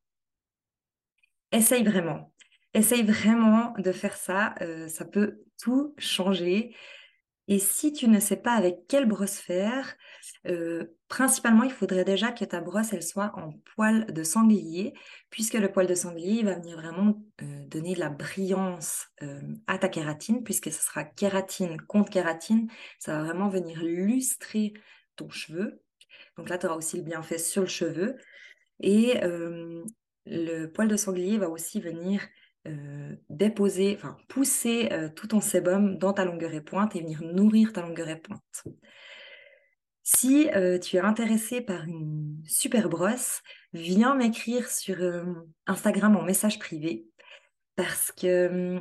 Essaye 1.51 1.84
vraiment. 1.84 2.30
Essaye 2.74 3.04
vraiment 3.04 3.74
de 3.78 3.92
faire 3.92 4.16
ça, 4.16 4.56
euh, 4.62 4.88
ça 4.88 5.04
peut 5.04 5.44
tout 5.62 5.94
changer. 5.98 6.74
Et 7.50 7.60
si 7.60 7.92
tu 7.92 8.08
ne 8.08 8.20
sais 8.22 8.38
pas 8.38 8.54
avec 8.54 8.88
quelle 8.88 9.08
brosse 9.08 9.40
faire, 9.40 9.98
euh, 10.48 10.86
principalement, 11.10 11.63
il 11.63 11.72
faudrait 11.72 12.06
déjà 12.06 12.32
que 12.32 12.46
ta 12.46 12.62
brosse, 12.62 12.94
elle 12.94 13.04
soit 13.04 13.34
en 13.36 13.51
poil 13.75 14.06
de 14.13 14.24
sanglier, 14.24 14.94
puisque 15.30 15.56
le 15.56 15.70
poil 15.70 15.86
de 15.86 15.96
sanglier 15.96 16.44
va 16.44 16.54
venir 16.54 16.78
vraiment 16.78 17.22
euh, 17.42 17.66
donner 17.68 17.94
de 17.94 18.00
la 18.00 18.10
brillance 18.10 19.08
à 19.68 19.78
ta 19.78 19.90
kératine, 19.90 20.44
puisque 20.44 20.72
ce 20.72 20.82
sera 20.82 21.04
kératine 21.04 21.82
contre 21.82 22.10
kératine. 22.10 22.70
Ça 23.00 23.18
va 23.18 23.24
vraiment 23.24 23.50
venir 23.50 23.84
lustrer 23.84 24.72
ton 25.18 25.30
cheveu. 25.30 25.82
Donc 26.38 26.48
là, 26.48 26.58
tu 26.58 26.68
auras 26.68 26.75
aussi 26.75 26.96
le 26.96 27.04
bienfait 27.04 27.38
sur 27.38 27.63
le 27.63 27.68
cheveu. 27.68 28.16
Et 28.80 29.20
le 30.25 30.66
poil 30.68 30.88
de 30.88 30.96
sanglier 30.96 31.38
va 31.38 31.50
aussi 31.50 31.82
venir 31.82 32.22
euh, 32.68 33.15
déposer, 33.30 33.96
enfin 33.98 34.15
pousser 34.27 34.89
euh, 34.91 35.10
tout 35.10 35.25
ton 35.25 35.41
sébum 35.41 35.98
dans 35.98 36.13
ta 36.13 36.25
longueur 36.25 36.53
et 36.53 36.62
pointe 36.62 36.96
et 36.96 37.01
venir 37.01 37.24
nourrir 37.24 37.74
ta 37.74 37.82
longueur 37.82 38.08
et 38.08 38.20
pointe. 38.20 38.63
Si 40.03 40.48
euh, 40.56 40.77
tu 40.77 40.98
es 40.98 41.00
intéressé 41.00 41.62
par 41.62 41.86
une 41.86 42.39
super 42.46 42.88
brosse, 42.88 43.41
viens 43.74 44.13
m'écrire 44.13 44.70
sur 44.70 44.98
Instagram 45.65 46.15
en 46.15 46.22
message 46.22 46.60
privé 46.60 47.08
parce 47.75 48.12
que 48.12 48.80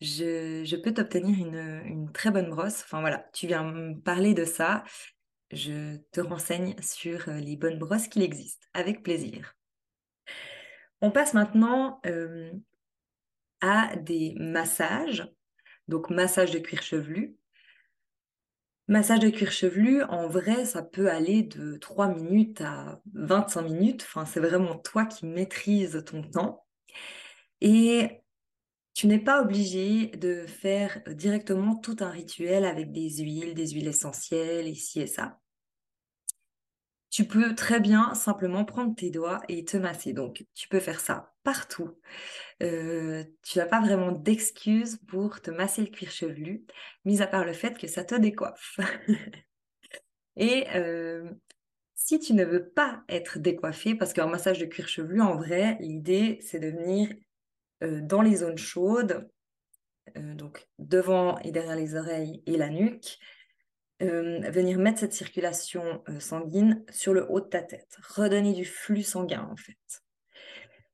je, 0.00 0.62
je, 0.64 0.76
peux 0.76 0.94
t'obtenir 0.94 1.36
une, 1.36 1.82
une, 1.84 2.12
très 2.12 2.30
bonne 2.30 2.50
brosse. 2.50 2.82
Enfin 2.84 3.00
voilà, 3.00 3.28
tu 3.32 3.48
viens 3.48 3.64
me 3.64 4.00
parler 4.00 4.34
de 4.34 4.44
ça. 4.44 4.84
Je 5.50 5.96
te 6.12 6.20
renseigne 6.20 6.76
sur 6.80 7.28
les 7.28 7.56
bonnes 7.56 7.78
brosses 7.78 8.06
qu'il 8.06 8.22
existe, 8.22 8.68
avec 8.72 9.02
plaisir. 9.02 9.56
On 11.00 11.10
passe 11.10 11.34
maintenant 11.34 12.00
à 13.60 13.96
des 13.96 14.34
massages, 14.38 15.28
donc 15.88 16.10
massage 16.10 16.50
de 16.50 16.58
cuir 16.58 16.82
chevelu. 16.82 17.36
Massage 18.88 19.18
de 19.18 19.30
cuir 19.30 19.50
chevelu, 19.50 20.02
en 20.04 20.28
vrai, 20.28 20.64
ça 20.64 20.82
peut 20.82 21.10
aller 21.10 21.42
de 21.42 21.76
3 21.76 22.08
minutes 22.08 22.60
à 22.60 23.00
25 23.14 23.62
minutes. 23.62 24.02
Enfin, 24.04 24.24
c'est 24.24 24.40
vraiment 24.40 24.78
toi 24.78 25.06
qui 25.06 25.26
maîtrises 25.26 26.04
ton 26.06 26.22
temps. 26.22 26.64
Et 27.60 28.22
tu 28.94 29.08
n'es 29.08 29.18
pas 29.18 29.42
obligé 29.42 30.06
de 30.08 30.46
faire 30.46 31.02
directement 31.08 31.76
tout 31.76 31.96
un 32.00 32.10
rituel 32.10 32.64
avec 32.64 32.92
des 32.92 33.10
huiles, 33.18 33.54
des 33.54 33.70
huiles 33.70 33.88
essentielles, 33.88 34.68
ici 34.68 35.00
et 35.00 35.06
ça. 35.06 35.40
Tu 37.10 37.24
peux 37.24 37.54
très 37.54 37.80
bien 37.80 38.14
simplement 38.14 38.64
prendre 38.64 38.94
tes 38.94 39.10
doigts 39.10 39.42
et 39.48 39.64
te 39.64 39.76
masser. 39.76 40.12
Donc, 40.12 40.46
tu 40.54 40.68
peux 40.68 40.80
faire 40.80 41.00
ça 41.00 41.35
partout. 41.46 41.96
Euh, 42.60 43.22
tu 43.44 43.58
n'as 43.58 43.66
pas 43.66 43.80
vraiment 43.80 44.10
d'excuses 44.10 44.98
pour 45.06 45.40
te 45.40 45.52
masser 45.52 45.82
le 45.82 45.86
cuir 45.86 46.10
chevelu, 46.10 46.66
mis 47.04 47.22
à 47.22 47.28
part 47.28 47.44
le 47.44 47.52
fait 47.52 47.78
que 47.78 47.86
ça 47.86 48.02
te 48.02 48.16
décoiffe. 48.16 48.80
et 50.36 50.66
euh, 50.74 51.30
si 51.94 52.18
tu 52.18 52.34
ne 52.34 52.44
veux 52.44 52.68
pas 52.68 53.04
être 53.08 53.38
décoiffé, 53.38 53.94
parce 53.94 54.12
qu'un 54.12 54.26
massage 54.26 54.58
de 54.58 54.66
cuir 54.66 54.88
chevelu, 54.88 55.20
en 55.20 55.36
vrai, 55.36 55.76
l'idée, 55.78 56.40
c'est 56.42 56.58
de 56.58 56.66
venir 56.66 57.14
euh, 57.84 58.00
dans 58.00 58.22
les 58.22 58.36
zones 58.36 58.58
chaudes, 58.58 59.30
donc 60.16 60.66
devant 60.78 61.38
et 61.40 61.52
derrière 61.52 61.76
les 61.76 61.94
oreilles 61.94 62.42
et 62.46 62.56
la 62.56 62.70
nuque, 62.70 63.18
venir 64.00 64.78
mettre 64.78 65.00
cette 65.00 65.12
circulation 65.12 66.02
sanguine 66.20 66.84
sur 66.90 67.12
le 67.12 67.26
haut 67.28 67.40
de 67.40 67.46
ta 67.46 67.60
tête, 67.60 67.96
redonner 68.08 68.52
du 68.52 68.64
flux 68.64 69.02
sanguin 69.02 69.48
en 69.50 69.56
fait. 69.56 70.05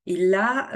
Et 0.07 0.17
là, 0.17 0.71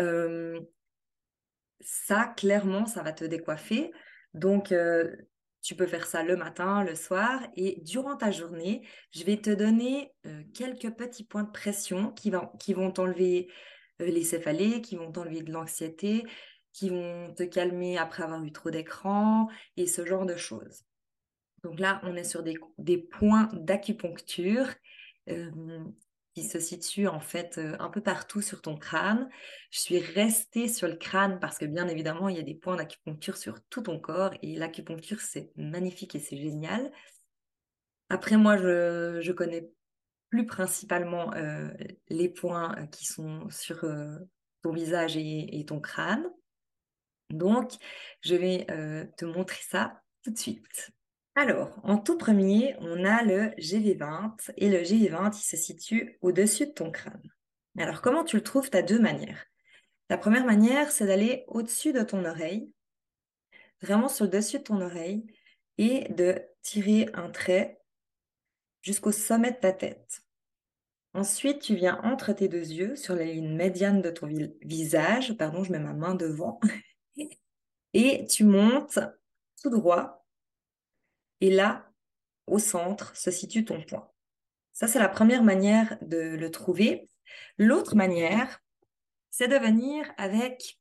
ça, 1.80 2.32
clairement, 2.36 2.86
ça 2.86 3.02
va 3.02 3.12
te 3.12 3.24
décoiffer. 3.24 3.92
Donc, 4.34 4.72
euh, 4.72 5.14
tu 5.62 5.74
peux 5.74 5.86
faire 5.86 6.06
ça 6.06 6.22
le 6.22 6.36
matin, 6.36 6.84
le 6.84 6.94
soir. 6.94 7.40
Et 7.56 7.80
durant 7.82 8.16
ta 8.16 8.30
journée, 8.30 8.86
je 9.12 9.24
vais 9.24 9.36
te 9.36 9.50
donner 9.50 10.12
euh, 10.26 10.42
quelques 10.54 10.90
petits 10.90 11.24
points 11.24 11.44
de 11.44 11.50
pression 11.50 12.12
qui, 12.12 12.32
qui 12.58 12.74
vont 12.74 12.90
t'enlever 12.90 13.48
euh, 14.00 14.06
les 14.06 14.22
céphalées, 14.22 14.80
qui 14.80 14.96
vont 14.96 15.10
t'enlever 15.12 15.42
de 15.42 15.52
l'anxiété, 15.52 16.24
qui 16.72 16.90
vont 16.90 17.32
te 17.34 17.42
calmer 17.42 17.98
après 17.98 18.22
avoir 18.22 18.42
eu 18.44 18.52
trop 18.52 18.70
d'écran 18.70 19.48
et 19.76 19.86
ce 19.86 20.04
genre 20.04 20.26
de 20.26 20.36
choses. 20.36 20.84
Donc 21.62 21.80
là, 21.80 22.00
on 22.04 22.14
est 22.14 22.24
sur 22.24 22.42
des 22.42 22.98
points 22.98 23.48
d'acupuncture 23.52 24.68
se 26.44 26.60
situe 26.60 27.06
en 27.08 27.20
fait 27.20 27.58
euh, 27.58 27.76
un 27.78 27.88
peu 27.88 28.00
partout 28.00 28.42
sur 28.42 28.60
ton 28.60 28.76
crâne. 28.76 29.28
Je 29.70 29.80
suis 29.80 29.98
restée 29.98 30.68
sur 30.68 30.88
le 30.88 30.96
crâne 30.96 31.40
parce 31.40 31.58
que 31.58 31.64
bien 31.64 31.88
évidemment, 31.88 32.28
il 32.28 32.36
y 32.36 32.40
a 32.40 32.42
des 32.42 32.54
points 32.54 32.76
d'acupuncture 32.76 33.36
sur 33.36 33.62
tout 33.68 33.82
ton 33.82 33.98
corps 33.98 34.32
et 34.42 34.56
l'acupuncture, 34.56 35.20
c'est 35.20 35.50
magnifique 35.56 36.14
et 36.14 36.20
c'est 36.20 36.36
génial. 36.36 36.92
Après, 38.08 38.36
moi, 38.36 38.56
je, 38.56 39.20
je 39.20 39.32
connais 39.32 39.68
plus 40.30 40.46
principalement 40.46 41.32
euh, 41.34 41.68
les 42.08 42.28
points 42.28 42.76
euh, 42.78 42.86
qui 42.86 43.06
sont 43.06 43.48
sur 43.50 43.84
ton 44.62 44.72
visage 44.72 45.16
et, 45.16 45.64
ton 45.66 45.80
crâne. 45.80 46.26
Donc, 47.30 47.72
je 48.20 48.34
vais 48.34 48.66
te 49.16 49.24
montrer 49.24 49.62
ça 49.62 50.00
tout 50.22 50.30
de 50.30 50.38
suite. 50.38 50.92
Alors, 51.38 51.78
en 51.82 51.98
tout 51.98 52.16
premier, 52.16 52.74
on 52.80 53.04
a 53.04 53.22
le 53.22 53.50
GV20 53.58 54.52
et 54.56 54.70
le 54.70 54.78
GV20, 54.78 55.38
il 55.38 55.44
se 55.44 55.58
situe 55.58 56.18
au-dessus 56.22 56.66
de 56.66 56.72
ton 56.72 56.90
crâne. 56.90 57.30
Alors, 57.76 58.00
comment 58.00 58.24
tu 58.24 58.36
le 58.36 58.42
trouves 58.42 58.70
Tu 58.70 58.76
as 58.78 58.82
deux 58.82 58.98
manières? 58.98 59.44
La 60.08 60.16
première 60.16 60.46
manière, 60.46 60.90
c'est 60.90 61.06
d'aller 61.06 61.44
au-dessus 61.48 61.92
de 61.92 62.00
ton 62.00 62.24
oreille, 62.24 62.72
vraiment 63.82 64.08
sur 64.08 64.24
le 64.24 64.30
dessus 64.30 64.60
de 64.60 64.62
ton 64.62 64.80
oreille, 64.80 65.26
et 65.76 66.10
de 66.14 66.40
tirer 66.62 67.10
un 67.12 67.28
trait 67.28 67.82
jusqu'au 68.80 69.12
sommet 69.12 69.50
de 69.50 69.58
ta 69.58 69.72
tête. 69.72 70.22
Ensuite, 71.12 71.60
tu 71.60 71.74
viens 71.74 72.00
entre 72.02 72.32
tes 72.32 72.48
deux 72.48 72.72
yeux, 72.72 72.96
sur 72.96 73.14
la 73.14 73.24
ligne 73.24 73.54
médiane 73.54 74.00
de 74.00 74.10
ton 74.10 74.26
visage, 74.62 75.36
pardon, 75.36 75.64
je 75.64 75.72
mets 75.72 75.80
ma 75.80 75.92
main 75.92 76.14
devant, 76.14 76.60
et 77.92 78.26
tu 78.26 78.44
montes 78.44 79.00
tout 79.60 79.68
droit 79.68 80.25
et 81.40 81.50
là, 81.50 81.90
au 82.46 82.58
centre, 82.58 83.16
se 83.16 83.30
situe 83.30 83.64
ton 83.64 83.82
point. 83.82 84.08
Ça, 84.72 84.86
c'est 84.86 84.98
la 84.98 85.08
première 85.08 85.42
manière 85.42 85.98
de 86.02 86.18
le 86.18 86.50
trouver. 86.50 87.08
L'autre 87.58 87.96
manière, 87.96 88.60
c'est 89.30 89.48
de 89.48 89.56
venir 89.56 90.10
avec 90.16 90.78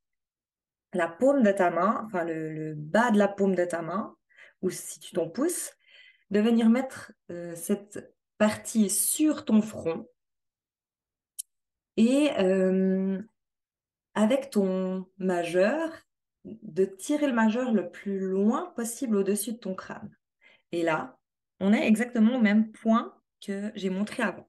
la 0.92 1.08
paume 1.08 1.42
de 1.42 1.52
ta 1.52 1.70
main, 1.70 2.02
enfin 2.06 2.24
le, 2.24 2.74
bas 2.74 3.10
de 3.10 3.18
la 3.18 3.28
paume 3.28 3.54
de 3.54 3.64
ta 3.64 3.82
main, 3.82 4.16
ou 4.62 4.70
si 4.70 5.00
tu 5.00 5.14
ton 5.14 5.28
pouce, 5.28 5.72
de 6.30 6.40
venir 6.40 6.68
mettre 6.68 7.12
euh, 7.30 7.54
cette 7.54 8.14
partie 8.38 8.90
sur 8.90 9.44
ton 9.44 9.62
front 9.62 10.08
et 11.96 12.30
euh, 12.38 13.20
avec 14.14 14.50
ton 14.50 15.06
majeur, 15.18 15.90
de 16.44 16.84
tirer 16.84 17.26
le 17.26 17.32
majeur 17.32 17.72
le 17.72 17.90
plus 17.90 18.18
loin 18.18 18.72
possible 18.76 19.16
au-dessus 19.16 19.52
de 19.52 19.58
ton 19.58 19.74
crâne. 19.74 20.14
Et 20.72 20.82
là, 20.82 21.18
on 21.60 21.72
est 21.72 21.86
exactement 21.86 22.36
au 22.36 22.40
même 22.40 22.70
point 22.70 23.14
que 23.44 23.72
j'ai 23.74 23.90
montré 23.90 24.22
avant. 24.22 24.48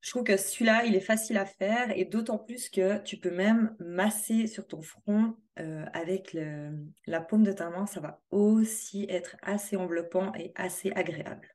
Je 0.00 0.10
trouve 0.10 0.24
que 0.24 0.36
celui-là, 0.36 0.84
il 0.84 0.96
est 0.96 1.00
facile 1.00 1.38
à 1.38 1.46
faire 1.46 1.96
et 1.96 2.04
d'autant 2.04 2.38
plus 2.38 2.68
que 2.68 2.98
tu 2.98 3.18
peux 3.18 3.30
même 3.30 3.76
masser 3.78 4.48
sur 4.48 4.66
ton 4.66 4.82
front 4.82 5.36
euh, 5.60 5.84
avec 5.92 6.36
la 7.06 7.20
paume 7.20 7.44
de 7.44 7.52
ta 7.52 7.70
main. 7.70 7.86
Ça 7.86 8.00
va 8.00 8.20
aussi 8.30 9.06
être 9.08 9.36
assez 9.42 9.76
enveloppant 9.76 10.34
et 10.34 10.52
assez 10.56 10.90
agréable. 10.92 11.54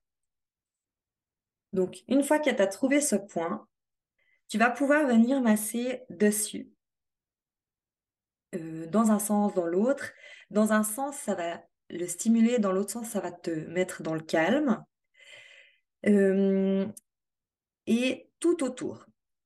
Donc, 1.74 2.04
une 2.08 2.24
fois 2.24 2.40
que 2.40 2.50
tu 2.50 2.62
as 2.62 2.68
trouvé 2.68 3.02
ce 3.02 3.18
point, 3.18 3.68
tu 4.48 4.58
vas 4.58 4.70
pouvoir 4.70 5.06
venir 5.06 5.42
masser 5.42 6.04
dessus. 6.10 6.72
Euh, 8.56 8.88
dans 8.88 9.12
un 9.12 9.20
sens, 9.20 9.54
dans 9.54 9.66
l'autre. 9.66 10.14
Dans 10.50 10.72
un 10.72 10.84
sens, 10.84 11.18
ça 11.18 11.36
va 11.36 11.62
le 11.90 12.08
stimuler, 12.08 12.60
dans 12.60 12.72
l'autre 12.72 12.92
sens, 12.92 13.10
ça 13.10 13.20
va 13.20 13.32
te 13.32 13.52
mettre 13.52 14.04
dans 14.04 14.14
le 14.14 14.22
calme. 14.22 14.84
Euh, 16.06 16.86
et 17.88 18.30
tout 18.40 18.64
autour, 18.64 19.06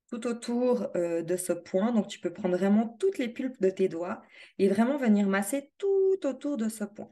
tout 0.10 0.28
autour 0.28 0.90
euh, 0.96 1.22
de 1.22 1.38
ce 1.38 1.54
point, 1.54 1.92
donc 1.94 2.08
tu 2.08 2.20
peux 2.20 2.34
prendre 2.34 2.58
vraiment 2.58 2.90
toutes 3.00 3.18
les 3.18 3.30
pulpes 3.30 3.62
de 3.62 3.70
tes 3.70 3.88
doigts 3.88 4.22
et 4.58 4.68
vraiment 4.68 4.98
venir 4.98 5.28
masser 5.28 5.72
tout 5.78 6.20
autour 6.24 6.58
de 6.58 6.68
ce 6.68 6.84
point. 6.84 7.12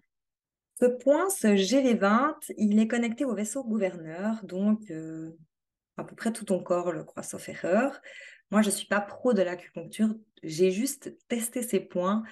Ce 0.80 0.86
point, 0.86 1.30
ce 1.30 1.48
GV20, 1.48 2.54
il 2.58 2.80
est 2.80 2.88
connecté 2.88 3.26
au 3.26 3.34
vaisseau 3.34 3.64
gouverneur, 3.64 4.44
donc 4.44 4.90
euh, 4.92 5.32
à 5.98 6.04
peu 6.04 6.16
près 6.16 6.32
tout 6.32 6.46
ton 6.46 6.64
corps, 6.64 6.94
je 6.96 7.02
crois, 7.02 7.24
sauf 7.24 7.50
erreur. 7.50 8.02
Moi, 8.52 8.62
je 8.62 8.70
ne 8.70 8.74
suis 8.74 8.88
pas 8.88 9.02
pro 9.02 9.34
de 9.34 9.42
l'acupuncture, 9.42 10.16
j'ai 10.42 10.72
juste 10.72 11.16
testé 11.28 11.62
ces 11.62 11.80
points 11.80 12.24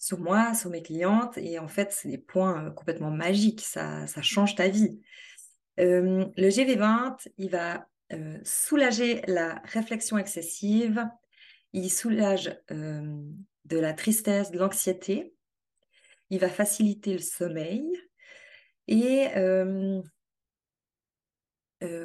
sur 0.00 0.18
moi, 0.18 0.54
sur 0.54 0.70
mes 0.70 0.82
clientes. 0.82 1.38
Et 1.38 1.60
en 1.60 1.68
fait, 1.68 1.92
c'est 1.92 2.08
des 2.08 2.18
points 2.18 2.72
complètement 2.72 3.12
magiques. 3.12 3.60
Ça, 3.60 4.08
ça 4.08 4.22
change 4.22 4.56
ta 4.56 4.66
vie. 4.66 4.98
Le 5.76 6.32
GV20, 6.36 7.28
il 7.36 7.50
va 7.50 7.86
soulager 8.42 9.22
la 9.28 9.62
réflexion 9.64 10.18
excessive. 10.18 11.06
Il 11.72 11.90
soulage 11.90 12.58
de 12.68 13.78
la 13.78 13.92
tristesse, 13.92 14.50
de 14.50 14.58
l'anxiété. 14.58 15.32
Il 16.30 16.40
va 16.40 16.48
faciliter 16.48 17.12
le 17.12 17.20
sommeil. 17.20 17.84
Et 18.88 19.28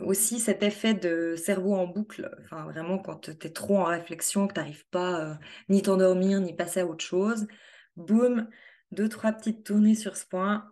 aussi 0.01 0.39
cet 0.39 0.63
effet 0.63 0.93
de 0.93 1.35
cerveau 1.35 1.75
en 1.75 1.85
boucle, 1.85 2.33
enfin 2.43 2.63
vraiment 2.63 2.97
quand 2.97 3.17
tu 3.17 3.31
es 3.31 3.51
trop 3.51 3.79
en 3.79 3.85
réflexion, 3.85 4.47
que 4.47 4.53
tu 4.53 4.59
n'arrives 4.59 4.87
pas 4.89 5.37
ni 5.69 5.81
t'endormir, 5.81 6.39
ni 6.39 6.53
passer 6.53 6.81
à 6.81 6.85
autre 6.85 7.03
chose, 7.03 7.47
boum, 7.95 8.49
deux, 8.91 9.09
trois 9.09 9.31
petites 9.31 9.65
tournées 9.65 9.95
sur 9.95 10.17
ce 10.17 10.25
point 10.25 10.71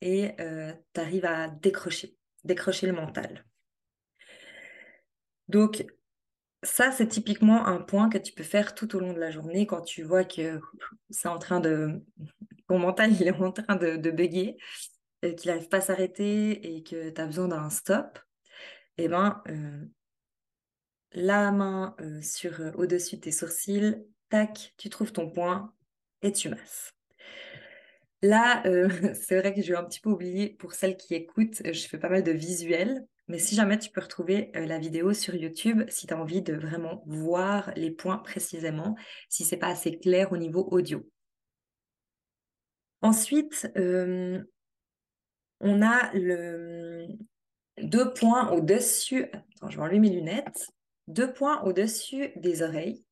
et 0.00 0.32
euh, 0.40 0.72
tu 0.94 1.00
arrives 1.00 1.24
à 1.24 1.48
décrocher, 1.48 2.16
décrocher 2.44 2.86
le 2.86 2.92
mental. 2.92 3.44
Donc, 5.48 5.86
ça, 6.62 6.90
c'est 6.90 7.08
typiquement 7.08 7.66
un 7.66 7.80
point 7.80 8.08
que 8.08 8.18
tu 8.18 8.32
peux 8.32 8.42
faire 8.42 8.74
tout 8.74 8.96
au 8.96 9.00
long 9.00 9.12
de 9.12 9.20
la 9.20 9.30
journée 9.30 9.66
quand 9.66 9.82
tu 9.82 10.02
vois 10.02 10.24
que 10.24 10.60
c'est 11.10 11.28
en 11.28 11.38
train 11.38 11.60
de. 11.60 12.02
Ton 12.68 12.80
mental, 12.80 13.12
il 13.12 13.28
est 13.28 13.32
en 13.32 13.52
train 13.52 13.76
de, 13.76 13.96
de 13.96 14.10
qu'il 15.34 15.50
n'arrive 15.50 15.68
pas 15.68 15.76
à 15.78 15.80
s'arrêter 15.80 16.76
et 16.76 16.82
que 16.82 17.10
tu 17.10 17.20
as 17.20 17.26
besoin 17.26 17.48
d'un 17.48 17.70
stop. 17.70 18.18
Eh 18.98 19.08
bien, 19.08 19.42
euh, 19.48 19.84
la 21.12 21.52
main 21.52 21.94
euh, 22.00 22.20
sur 22.22 22.60
au-dessus 22.76 23.16
de 23.16 23.20
tes 23.20 23.32
sourcils, 23.32 23.96
tac, 24.28 24.74
tu 24.76 24.90
trouves 24.90 25.12
ton 25.12 25.30
point, 25.30 25.72
tu 26.32 26.48
masses. 26.48 26.92
Là, 28.22 28.66
euh, 28.66 28.88
c'est 29.14 29.38
vrai 29.38 29.54
que 29.54 29.62
j'ai 29.62 29.74
un 29.74 29.84
petit 29.84 30.00
peu 30.00 30.10
oublié 30.10 30.50
pour 30.50 30.72
celles 30.72 30.96
qui 30.96 31.14
écoutent, 31.14 31.62
je 31.64 31.88
fais 31.88 31.98
pas 31.98 32.08
mal 32.08 32.22
de 32.22 32.32
visuels, 32.32 33.06
mais 33.28 33.38
si 33.38 33.54
jamais 33.54 33.78
tu 33.78 33.90
peux 33.90 34.00
retrouver 34.00 34.50
euh, 34.56 34.66
la 34.66 34.78
vidéo 34.78 35.12
sur 35.12 35.34
YouTube, 35.34 35.82
si 35.88 36.06
tu 36.06 36.14
as 36.14 36.20
envie 36.20 36.42
de 36.42 36.54
vraiment 36.54 37.02
voir 37.06 37.72
les 37.76 37.90
points 37.90 38.18
précisément, 38.18 38.96
si 39.28 39.44
c'est 39.44 39.56
pas 39.56 39.68
assez 39.68 39.98
clair 39.98 40.32
au 40.32 40.36
niveau 40.36 40.68
audio. 40.70 41.04
Ensuite, 43.02 43.70
euh, 43.76 44.42
on 45.60 45.82
a 45.82 46.12
le 46.14 47.06
deux 47.78 48.12
points 48.12 48.50
au-dessus. 48.52 49.24
Attends, 49.32 49.70
je 49.70 49.76
vais 49.76 49.82
enlever 49.82 50.00
mes 50.00 50.10
lunettes. 50.10 50.66
Deux 51.08 51.32
points 51.32 51.62
au-dessus 51.62 52.32
des 52.36 52.62
oreilles. 52.62 53.05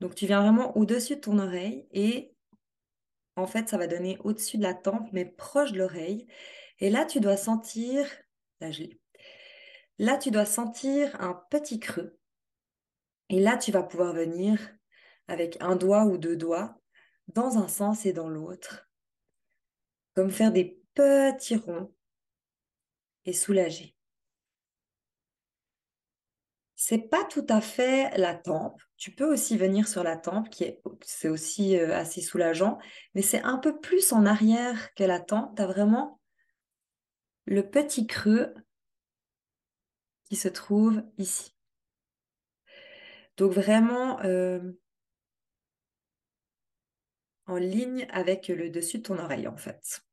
Donc, 0.00 0.14
tu 0.14 0.26
viens 0.26 0.42
vraiment 0.42 0.76
au-dessus 0.76 1.16
de 1.16 1.20
ton 1.20 1.38
oreille 1.38 1.86
et 1.92 2.34
en 3.36 3.46
fait, 3.46 3.68
ça 3.68 3.78
va 3.78 3.86
donner 3.86 4.18
au-dessus 4.22 4.58
de 4.58 4.62
la 4.62 4.74
tempe, 4.74 5.08
mais 5.12 5.24
proche 5.24 5.72
de 5.72 5.78
l'oreille. 5.78 6.26
Et 6.78 6.90
là, 6.90 7.04
tu 7.04 7.20
dois 7.20 7.36
sentir, 7.36 8.06
là, 9.98 10.18
tu 10.18 10.30
dois 10.30 10.44
sentir 10.44 11.20
un 11.20 11.34
petit 11.50 11.80
creux. 11.80 12.18
Et 13.28 13.40
là, 13.40 13.56
tu 13.56 13.72
vas 13.72 13.82
pouvoir 13.82 14.12
venir 14.12 14.58
avec 15.26 15.56
un 15.60 15.76
doigt 15.76 16.04
ou 16.04 16.18
deux 16.18 16.36
doigts 16.36 16.78
dans 17.28 17.58
un 17.58 17.68
sens 17.68 18.06
et 18.06 18.12
dans 18.12 18.28
l'autre, 18.28 18.88
comme 20.14 20.30
faire 20.30 20.52
des 20.52 20.80
petits 20.94 21.56
ronds 21.56 21.92
et 23.24 23.32
soulager 23.32 23.93
c'est 26.86 26.98
pas 26.98 27.24
tout 27.24 27.46
à 27.48 27.62
fait 27.62 28.14
la 28.18 28.34
tempe. 28.34 28.78
Tu 28.98 29.10
peux 29.10 29.24
aussi 29.24 29.56
venir 29.56 29.88
sur 29.88 30.02
la 30.02 30.18
tempe, 30.18 30.50
qui 30.50 30.64
est 30.64 30.82
c'est 31.00 31.30
aussi 31.30 31.78
euh, 31.78 31.96
assez 31.96 32.20
soulageant, 32.20 32.78
mais 33.14 33.22
c'est 33.22 33.40
un 33.40 33.56
peu 33.56 33.80
plus 33.80 34.12
en 34.12 34.26
arrière 34.26 34.92
que 34.92 35.02
la 35.02 35.18
tempe. 35.18 35.56
Tu 35.56 35.62
as 35.62 35.66
vraiment 35.66 36.20
le 37.46 37.66
petit 37.66 38.06
creux 38.06 38.52
qui 40.24 40.36
se 40.36 40.48
trouve 40.48 41.02
ici. 41.16 41.54
Donc 43.38 43.52
vraiment 43.52 44.20
euh, 44.20 44.60
en 47.46 47.56
ligne 47.56 48.06
avec 48.10 48.48
le 48.48 48.68
dessus 48.68 48.98
de 48.98 49.04
ton 49.04 49.18
oreille 49.18 49.48
en 49.48 49.56
fait. 49.56 50.04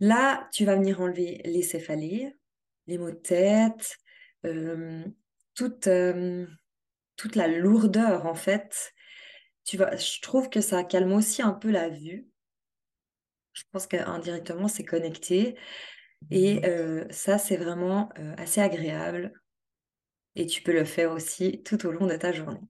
Là, 0.00 0.48
tu 0.52 0.64
vas 0.64 0.76
venir 0.76 1.02
enlever 1.02 1.42
les 1.44 1.62
céphalées 1.62 2.34
les 2.86 2.98
maux 2.98 3.10
de 3.10 3.16
tête, 3.16 3.96
euh, 4.44 5.04
toute, 5.54 5.86
euh, 5.86 6.46
toute 7.16 7.36
la 7.36 7.48
lourdeur 7.48 8.26
en 8.26 8.34
fait. 8.34 8.92
Tu 9.64 9.76
vois, 9.76 9.96
je 9.96 10.20
trouve 10.20 10.50
que 10.50 10.60
ça 10.60 10.84
calme 10.84 11.12
aussi 11.12 11.42
un 11.42 11.52
peu 11.52 11.70
la 11.70 11.88
vue. 11.88 12.26
Je 13.52 13.62
pense 13.72 13.86
qu'indirectement, 13.86 14.68
c'est 14.68 14.84
connecté. 14.84 15.56
Et 16.30 16.56
mmh. 16.56 16.64
euh, 16.64 17.04
ça, 17.10 17.38
c'est 17.38 17.56
vraiment 17.56 18.10
assez 18.36 18.60
agréable. 18.60 19.32
Et 20.34 20.46
tu 20.46 20.62
peux 20.62 20.72
le 20.72 20.84
faire 20.84 21.12
aussi 21.12 21.62
tout 21.62 21.86
au 21.86 21.92
long 21.92 22.06
de 22.06 22.16
ta 22.16 22.32
journée. 22.32 22.60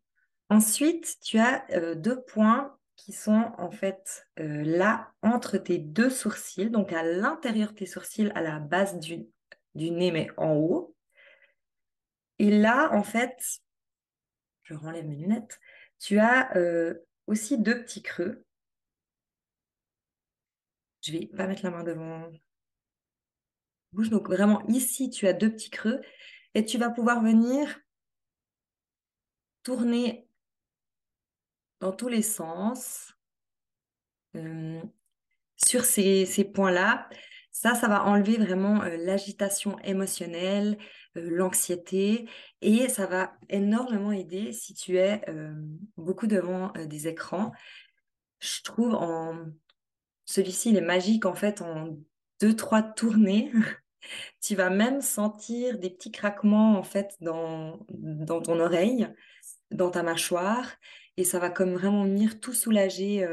Ensuite, 0.50 1.16
tu 1.22 1.38
as 1.38 1.64
deux 1.96 2.22
points 2.22 2.76
qui 2.96 3.12
sont 3.12 3.50
en 3.56 3.70
fait 3.70 4.26
là 4.36 5.10
entre 5.22 5.56
tes 5.56 5.78
deux 5.78 6.10
sourcils, 6.10 6.68
donc 6.68 6.92
à 6.92 7.02
l'intérieur 7.02 7.70
de 7.70 7.76
tes 7.76 7.86
sourcils, 7.86 8.30
à 8.34 8.42
la 8.42 8.60
base 8.60 8.98
du, 9.00 9.26
du 9.74 9.90
nez, 9.90 10.10
mais 10.10 10.28
en 10.36 10.54
haut. 10.54 10.94
Et 12.38 12.50
là, 12.50 12.90
en 12.92 13.02
fait, 13.02 13.60
je 14.64 14.74
renlève 14.74 15.06
mes 15.06 15.16
lunettes, 15.16 15.60
tu 15.98 16.18
as 16.18 16.56
euh, 16.56 16.94
aussi 17.26 17.58
deux 17.58 17.82
petits 17.82 18.02
creux. 18.02 18.44
Je 21.02 21.12
vais 21.12 21.26
pas 21.26 21.46
mettre 21.46 21.64
la 21.64 21.70
main 21.70 21.84
devant 21.84 22.30
bouche. 23.92 24.10
Donc 24.10 24.28
vraiment 24.28 24.66
ici, 24.68 25.10
tu 25.10 25.26
as 25.26 25.32
deux 25.32 25.50
petits 25.50 25.70
creux 25.70 26.00
et 26.54 26.64
tu 26.64 26.78
vas 26.78 26.90
pouvoir 26.90 27.22
venir 27.22 27.80
tourner 29.62 30.28
dans 31.80 31.92
tous 31.92 32.08
les 32.08 32.22
sens 32.22 33.14
euh, 34.36 34.82
sur 35.56 35.84
ces, 35.84 36.26
ces 36.26 36.44
points-là. 36.44 37.08
Ça, 37.54 37.76
ça 37.76 37.86
va 37.86 38.04
enlever 38.04 38.36
vraiment 38.36 38.82
l'agitation 38.82 39.78
émotionnelle, 39.84 40.76
l'anxiété, 41.14 42.28
et 42.60 42.88
ça 42.88 43.06
va 43.06 43.32
énormément 43.48 44.10
aider 44.10 44.50
si 44.50 44.74
tu 44.74 44.98
es 44.98 45.22
beaucoup 45.96 46.26
devant 46.26 46.72
des 46.72 47.06
écrans. 47.06 47.52
Je 48.40 48.60
trouve 48.62 48.94
en 48.94 49.46
celui-ci, 50.24 50.70
il 50.70 50.76
est 50.76 50.80
magique 50.80 51.26
en 51.26 51.34
fait 51.34 51.62
en 51.62 51.96
deux, 52.40 52.56
trois 52.56 52.82
tournées. 52.82 53.52
tu 54.42 54.56
vas 54.56 54.68
même 54.68 55.00
sentir 55.00 55.78
des 55.78 55.90
petits 55.90 56.10
craquements 56.10 56.76
en 56.76 56.82
fait 56.82 57.14
dans, 57.20 57.86
dans 57.88 58.42
ton 58.42 58.58
oreille, 58.58 59.06
dans 59.70 59.90
ta 59.90 60.02
mâchoire, 60.02 60.72
et 61.16 61.22
ça 61.22 61.38
va 61.38 61.50
comme 61.50 61.74
vraiment 61.74 62.02
venir 62.02 62.40
tout 62.40 62.52
soulager 62.52 63.24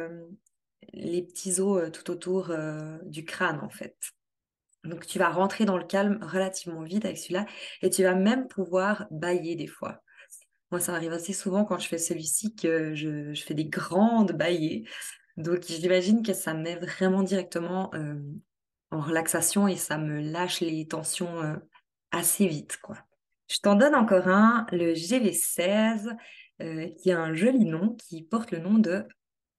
les 0.94 1.22
petits 1.22 1.60
os 1.60 1.82
euh, 1.82 1.90
tout 1.90 2.10
autour 2.12 2.52
euh, 2.52 2.98
du 3.04 3.26
crâne 3.26 3.60
en 3.62 3.70
fait. 3.70 3.96
Donc 4.84 5.06
tu 5.06 5.20
vas 5.20 5.30
rentrer 5.30 5.66
dans 5.66 5.78
le 5.78 5.84
calme 5.86 6.20
relativement 6.22 6.82
vite 6.82 7.06
avec 7.06 7.18
celui-là 7.18 7.46
et 7.82 7.90
tu 7.90 8.04
vas 8.04 8.16
même 8.16 8.48
pouvoir 8.48 9.08
bailler 9.12 9.56
des 9.56 9.68
fois. 9.68 10.02
Moi, 10.72 10.80
ça 10.80 10.96
arrive 10.96 11.12
assez 11.12 11.34
souvent 11.34 11.66
quand 11.66 11.80
je 11.80 11.88
fais 11.88 11.98
celui-ci 11.98 12.56
que 12.56 12.96
je, 12.96 13.34
je, 13.34 13.44
fais 13.44 13.54
des 13.54 13.66
grandes 13.66 14.32
baillées. 14.32 14.88
Donc 15.36 15.64
j'imagine 15.68 16.24
que 16.24 16.34
ça 16.34 16.54
me 16.54 16.62
met 16.62 16.78
vraiment 16.78 17.24
directement 17.24 17.92
en 18.92 19.00
relaxation 19.00 19.68
et 19.68 19.78
ça 19.78 19.98
me 19.98 20.22
lâche 20.22 20.60
les 20.60 20.86
tensions 20.88 21.42
euh, 21.42 21.56
assez 22.12 22.48
vite, 22.48 22.78
quoi. 22.82 22.98
Je 23.48 23.60
t'en 23.60 23.76
donne 23.76 23.96
encore 23.96 24.28
un, 24.28 24.66
le 24.72 24.94
GV16, 24.94 26.16
euh, 26.62 26.88
qui 27.02 27.12
a 27.12 27.20
un 27.20 27.34
joli 27.34 27.66
nom, 27.66 27.96
qui 27.96 28.24
porte 28.24 28.52
le 28.52 28.60
nom 28.60 28.78
de 28.78 29.06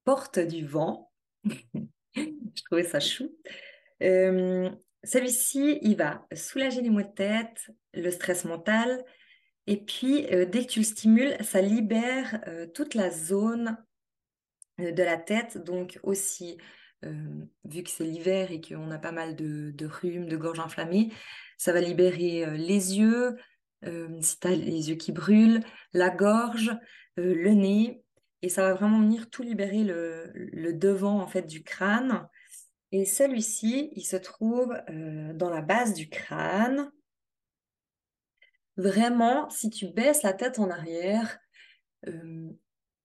Porte 0.04 0.40
du 0.40 0.66
vent. 0.66 1.11
Je 2.14 2.62
trouvais 2.66 2.84
ça 2.84 3.00
chou. 3.00 3.34
Euh, 4.02 4.70
celui-ci, 5.04 5.78
il 5.82 5.96
va 5.96 6.26
soulager 6.34 6.80
les 6.82 6.90
maux 6.90 7.02
de 7.02 7.14
tête, 7.14 7.70
le 7.94 8.10
stress 8.10 8.44
mental, 8.44 9.04
et 9.66 9.76
puis 9.76 10.22
dès 10.22 10.66
que 10.66 10.70
tu 10.72 10.80
le 10.80 10.84
stimules, 10.84 11.36
ça 11.40 11.60
libère 11.60 12.40
toute 12.74 12.94
la 12.94 13.10
zone 13.10 13.76
de 14.78 15.02
la 15.02 15.16
tête, 15.16 15.58
donc 15.58 15.98
aussi 16.02 16.58
euh, 17.04 17.44
vu 17.64 17.82
que 17.82 17.90
c'est 17.90 18.04
l'hiver 18.04 18.52
et 18.52 18.60
qu'on 18.60 18.90
a 18.90 18.98
pas 18.98 19.12
mal 19.12 19.34
de, 19.34 19.86
rhumes, 19.86 20.28
de 20.28 20.36
gorge 20.36 20.60
inflammée, 20.60 21.12
ça 21.58 21.72
va 21.72 21.80
libérer 21.80 22.44
euh, 22.44 22.52
les 22.52 22.98
yeux, 22.98 23.36
euh, 23.84 24.08
si 24.20 24.38
tu 24.38 24.46
as 24.46 24.54
les 24.54 24.90
yeux 24.90 24.94
qui 24.94 25.10
brûlent, 25.10 25.62
la 25.92 26.10
gorge, 26.10 26.70
le 27.16 27.50
nez, 27.50 28.01
et 28.42 28.48
ça 28.48 28.62
va 28.62 28.74
vraiment 28.74 29.00
venir 29.00 29.30
tout 29.30 29.42
libérer 29.42 29.84
le, 29.84 30.72
devant 30.72 31.20
en 31.20 31.26
fait 31.26 31.42
du 31.42 31.62
crâne. 31.62 32.28
Et 32.90 33.04
celui-ci, 33.04 33.90
il 33.94 34.04
se 34.04 34.16
trouve 34.16 34.76
dans 35.34 35.48
la 35.48 35.62
base 35.62 35.94
du 35.94 36.08
crâne. 36.08 36.90
Vraiment, 38.76 39.48
si 39.48 39.70
tu 39.70 39.86
baisses 39.88 40.22
la 40.22 40.32
tête 40.32 40.58
en 40.58 40.70
arrière, 40.70 41.38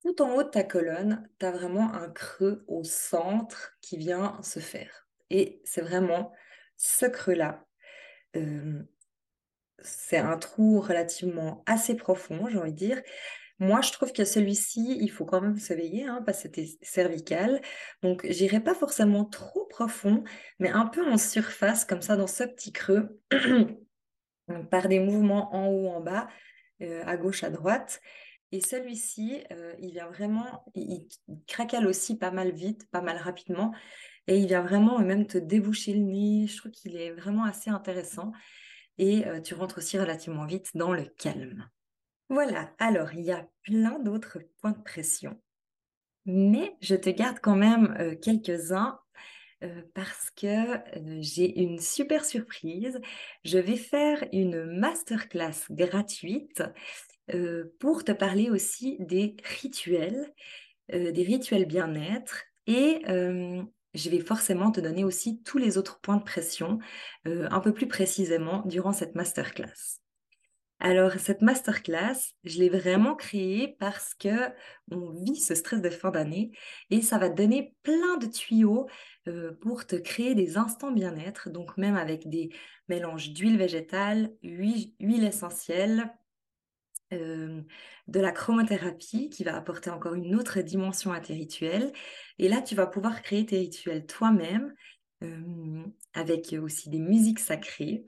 tout 0.04 0.22
en 0.22 0.36
haut 0.36 0.44
de 0.44 0.50
ta 0.50 0.64
colonne, 0.64 1.30
tu 1.40 1.46
as 1.46 1.52
vraiment 1.52 1.94
un 1.94 2.10
creux 2.10 2.64
au 2.68 2.84
centre 2.84 3.78
qui 3.82 3.98
vient 3.98 4.42
se 4.42 4.60
faire. 4.60 5.08
Et 5.30 5.62
c'est 5.66 5.82
vraiment 5.82 6.34
ce 6.78 7.06
creux-là. 7.06 7.66
Euh, 8.36 8.84
c'est 9.80 10.18
un 10.18 10.38
trou 10.38 10.80
relativement 10.80 11.64
assez 11.66 11.96
profond, 11.96 12.48
j'ai 12.50 12.58
envie 12.58 12.72
de 12.72 12.78
dire. 12.78 13.02
Moi, 13.60 13.82
je 13.82 13.92
trouve 13.92 14.14
que 14.14 14.24
celui-ci, 14.24 14.98
il 15.02 15.10
faut 15.10 15.26
quand 15.26 15.42
même 15.42 15.58
se 15.58 15.74
veiller, 15.74 16.06
hein, 16.06 16.22
parce 16.26 16.38
que 16.38 16.44
c'était 16.44 16.68
cervical. 16.84 17.62
Donc, 18.04 18.26
j'irai 18.30 18.60
pas 18.60 18.76
forcément 18.76 19.26
trop 19.26 19.66
profond, 19.66 20.24
mais 20.60 20.70
un 20.70 20.86
peu 20.86 21.06
en 21.10 21.18
surface, 21.18 21.84
comme 21.84 22.02
ça, 22.02 22.16
dans 22.16 22.28
ce 22.28 22.44
petit 22.44 22.72
creux, 22.72 23.20
par 24.72 24.88
des 24.88 25.00
mouvements 25.00 25.54
en 25.56 25.68
haut, 25.68 25.88
en 25.88 26.02
bas, 26.02 26.28
euh, 26.82 27.04
à 27.06 27.18
gauche, 27.18 27.44
à 27.44 27.50
droite. 27.50 28.00
Et 28.52 28.62
celui-ci, 28.62 29.44
euh, 29.52 29.74
il 29.80 29.92
vient 29.92 30.08
vraiment, 30.08 30.64
il, 30.76 31.08
craquelle 31.48 31.88
aussi 31.88 32.18
pas 32.18 32.32
mal 32.32 32.52
vite, 32.52 32.88
pas 32.92 33.02
mal 33.02 33.18
rapidement. 33.18 33.74
Et 34.28 34.38
il 34.38 34.48
vient 34.48 34.62
vraiment 34.62 35.00
même 35.00 35.26
te 35.26 35.38
déboucher 35.38 35.94
le 35.94 36.02
nez. 36.02 36.48
Je 36.48 36.58
trouve 36.58 36.72
qu'il 36.72 36.96
est 36.96 37.12
vraiment 37.12 37.46
assez 37.46 37.70
intéressant. 37.70 38.32
Et 39.00 39.26
euh, 39.28 39.42
tu 39.42 39.54
rentres 39.54 39.80
aussi 39.80 39.98
relativement 39.98 40.46
vite 40.46 40.70
dans 40.76 40.94
le 40.94 41.06
calme. 41.06 41.68
Voilà, 42.30 42.74
alors 42.80 43.14
il 43.14 43.22
y 43.22 43.32
a 43.32 43.48
plein 43.64 44.00
d'autres 44.00 44.40
points 44.60 44.72
de 44.72 44.84
pression. 44.84 45.40
Mais 46.26 46.76
je 46.82 46.96
te 46.96 47.10
garde 47.10 47.40
quand 47.42 47.56
même 47.56 47.96
euh, 48.00 48.16
quelques-uns 48.16 49.00
parce 49.96 50.30
que 50.32 50.80
j'ai 51.20 51.62
une 51.62 51.80
super 51.80 52.26
surprise. 52.26 53.00
Je 53.44 53.58
vais 53.58 53.76
faire 53.76 54.24
une 54.32 54.66
masterclass 54.66 55.66
gratuite 55.72 56.62
euh, 57.34 57.66
pour 57.80 58.04
te 58.04 58.12
parler 58.14 58.50
aussi 58.50 58.98
des 59.00 59.36
rituels, 59.60 60.34
euh, 60.94 61.12
des 61.12 61.24
rituels 61.24 61.66
bien-être 61.66 62.44
et 62.68 63.02
euh, 63.10 63.62
je 63.94 64.10
vais 64.10 64.20
forcément 64.20 64.72
te 64.72 64.80
donner 64.80 65.04
aussi 65.04 65.42
tous 65.44 65.58
les 65.58 65.78
autres 65.78 66.00
points 66.02 66.18
de 66.18 66.24
pression 66.24 66.80
un 67.26 67.60
peu 67.60 67.74
plus 67.74 67.88
précisément 67.88 68.62
durant 68.66 68.94
cette 68.94 69.16
masterclass. 69.16 70.00
Alors, 70.80 71.14
cette 71.14 71.42
masterclass, 71.42 72.34
je 72.44 72.60
l'ai 72.60 72.70
vraiment 72.70 73.16
créée 73.16 73.76
parce 73.80 74.14
que 74.14 74.52
on 74.92 75.12
vit 75.24 75.36
ce 75.36 75.56
stress 75.56 75.82
de 75.82 75.90
fin 75.90 76.12
d'année 76.12 76.52
et 76.92 77.02
ça 77.02 77.18
va 77.18 77.30
te 77.30 77.36
donner 77.36 77.76
plein 77.82 78.18
de 78.18 78.28
tuyaux 78.28 78.88
pour 79.60 79.88
te 79.88 79.96
créer 79.96 80.36
des 80.36 80.56
instants 80.56 80.92
bien-être, 80.92 81.50
donc 81.50 81.78
même 81.78 81.96
avec 81.96 82.30
des 82.30 82.50
mélanges 82.90 83.32
d'huile 83.32 83.58
végétale, 83.58 84.32
huile, 84.44 85.24
essentielle, 85.24 86.14
de 87.12 87.66
la 88.20 88.32
chromothérapie 88.32 89.30
qui 89.30 89.44
va 89.44 89.56
apporter 89.56 89.90
encore 89.90 90.14
une 90.14 90.36
autre 90.36 90.60
dimension 90.62 91.12
à 91.12 91.20
tes 91.20 91.34
rituels. 91.34 91.92
Et 92.38 92.50
là, 92.50 92.62
tu 92.62 92.76
vas 92.76 92.86
pouvoir 92.86 93.22
créer 93.24 93.46
tes 93.46 93.58
rituels 93.58 94.06
toi-même 94.06 94.76
avec 96.14 96.54
aussi 96.62 96.90
des 96.90 97.00
musiques 97.00 97.40
sacrées. 97.40 98.06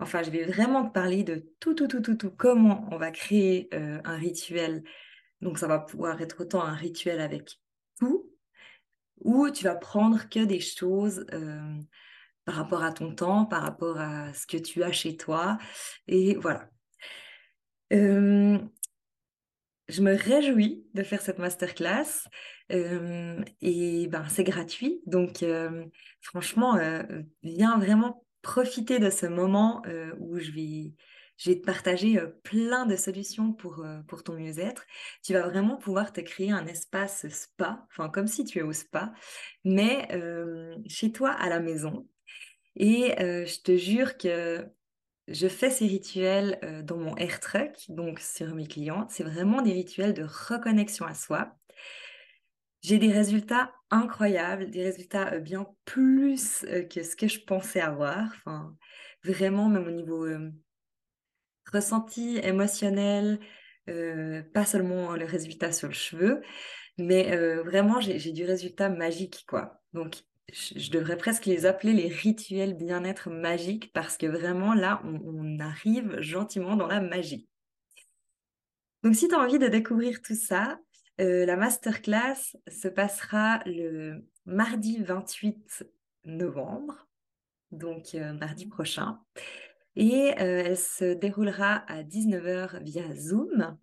Enfin, 0.00 0.22
je 0.22 0.30
vais 0.30 0.44
vraiment 0.44 0.86
te 0.86 0.92
parler 0.92 1.24
de 1.24 1.46
tout, 1.60 1.74
tout, 1.74 1.86
tout, 1.86 2.00
tout, 2.00 2.16
tout, 2.16 2.30
comment 2.30 2.88
on 2.90 2.96
va 2.96 3.10
créer 3.10 3.68
euh, 3.74 4.00
un 4.04 4.16
rituel. 4.16 4.82
Donc, 5.40 5.58
ça 5.58 5.66
va 5.66 5.78
pouvoir 5.78 6.20
être 6.20 6.40
autant 6.40 6.62
un 6.62 6.74
rituel 6.74 7.20
avec 7.20 7.60
tout, 7.98 8.30
ou 9.20 9.50
tu 9.50 9.64
vas 9.64 9.74
prendre 9.74 10.28
que 10.28 10.44
des 10.44 10.60
choses 10.60 11.26
par 12.44 12.54
rapport 12.54 12.82
à 12.82 12.92
ton 12.92 13.14
temps, 13.14 13.44
par 13.46 13.62
rapport 13.62 13.98
à 13.98 14.32
ce 14.34 14.46
que 14.46 14.56
tu 14.56 14.82
as 14.82 14.92
chez 14.92 15.16
toi. 15.16 15.58
Et 16.08 16.34
voilà, 16.34 16.68
euh, 17.92 18.58
je 19.88 20.02
me 20.02 20.14
réjouis 20.14 20.86
de 20.94 21.02
faire 21.02 21.20
cette 21.20 21.38
masterclass 21.38 22.28
euh, 22.72 23.42
et 23.60 24.06
ben, 24.06 24.24
c'est 24.28 24.44
gratuit. 24.44 25.00
Donc, 25.06 25.42
euh, 25.42 25.84
franchement, 26.20 26.78
viens 27.42 27.78
vraiment 27.78 28.24
profiter 28.42 28.98
de 28.98 29.10
ce 29.10 29.26
moment 29.26 29.82
où 30.18 30.38
je 30.38 30.50
vais, 30.50 30.94
te 31.36 31.64
partager 31.64 32.20
plein 32.42 32.86
de 32.86 32.96
solutions 32.96 33.52
pour, 33.52 33.84
pour 34.08 34.22
ton 34.22 34.34
mieux-être. 34.34 34.84
Tu 35.22 35.32
vas 35.32 35.48
vraiment 35.48 35.76
pouvoir 35.76 36.12
te 36.12 36.20
créer 36.20 36.50
un 36.50 36.66
espace 36.66 37.26
spa, 37.28 37.86
enfin 37.90 38.08
comme 38.08 38.26
si 38.26 38.44
tu 38.44 38.58
es 38.58 38.62
au 38.62 38.72
spa, 38.72 39.12
mais 39.64 40.08
chez 40.86 41.12
toi 41.12 41.30
à 41.30 41.48
la 41.48 41.60
maison. 41.60 42.06
Et 42.76 43.14
je 43.18 43.62
te 43.62 43.76
jure 43.76 44.16
que 44.18 44.70
je 45.30 45.46
fais 45.46 45.70
ces 45.70 45.86
rituels 45.86 46.58
euh, 46.64 46.82
dans 46.82 46.96
mon 46.96 47.16
air 47.16 47.40
truck, 47.40 47.72
donc 47.88 48.18
sur 48.18 48.54
mes 48.54 48.66
clients. 48.66 49.06
C'est 49.08 49.22
vraiment 49.22 49.62
des 49.62 49.72
rituels 49.72 50.12
de 50.12 50.24
reconnexion 50.24 51.06
à 51.06 51.14
soi. 51.14 51.56
J'ai 52.82 52.98
des 52.98 53.12
résultats 53.12 53.72
incroyables, 53.90 54.70
des 54.70 54.84
résultats 54.84 55.38
bien 55.38 55.66
plus 55.84 56.64
que 56.90 57.02
ce 57.02 57.16
que 57.16 57.28
je 57.28 57.40
pensais 57.40 57.80
avoir. 57.80 58.32
Enfin, 58.36 58.76
vraiment, 59.24 59.68
même 59.68 59.86
au 59.86 59.90
niveau 59.90 60.26
ressenti 61.70 62.38
émotionnel, 62.42 63.38
pas 63.86 64.64
seulement 64.64 65.14
le 65.14 65.26
résultat 65.26 65.72
sur 65.72 65.88
le 65.88 65.94
cheveu, 65.94 66.40
mais 66.96 67.36
vraiment, 67.62 68.00
j'ai 68.00 68.32
du 68.32 68.44
résultat 68.44 68.88
magique, 68.88 69.44
quoi. 69.46 69.82
Donc, 69.92 70.22
je 70.52 70.90
devrais 70.90 71.16
presque 71.16 71.46
les 71.46 71.66
appeler 71.66 71.92
les 71.92 72.08
rituels 72.08 72.74
bien-être 72.74 73.30
magiques 73.30 73.92
parce 73.92 74.16
que 74.16 74.26
vraiment 74.26 74.74
là, 74.74 75.02
on, 75.04 75.58
arrive 75.58 76.20
gentiment 76.20 76.76
dans 76.76 76.86
la 76.86 77.00
magie. 77.00 77.48
Donc, 79.02 79.14
si 79.14 79.28
tu 79.28 79.34
as 79.34 79.38
envie 79.38 79.58
de 79.58 79.68
découvrir 79.68 80.20
tout 80.22 80.34
ça, 80.34 80.78
euh, 81.20 81.44
la 81.44 81.56
masterclass 81.56 82.56
se 82.66 82.88
passera 82.88 83.60
le 83.66 84.24
mardi 84.46 85.02
28 85.02 85.84
novembre, 86.24 87.08
donc 87.72 88.14
euh, 88.14 88.32
mardi 88.32 88.66
prochain. 88.66 89.20
Et 89.96 90.32
euh, 90.40 90.62
elle 90.64 90.78
se 90.78 91.12
déroulera 91.12 91.84
à 91.88 92.02
19h 92.02 92.82
via 92.82 93.14
Zoom. 93.14 93.76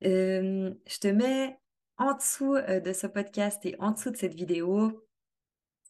je 0.00 0.98
te 1.00 1.08
mets 1.08 1.58
en 1.98 2.14
dessous 2.14 2.54
de 2.54 2.92
ce 2.92 3.06
podcast 3.06 3.66
et 3.66 3.74
en 3.80 3.90
dessous 3.90 4.10
de 4.10 4.16
cette 4.16 4.34
vidéo 4.34 5.04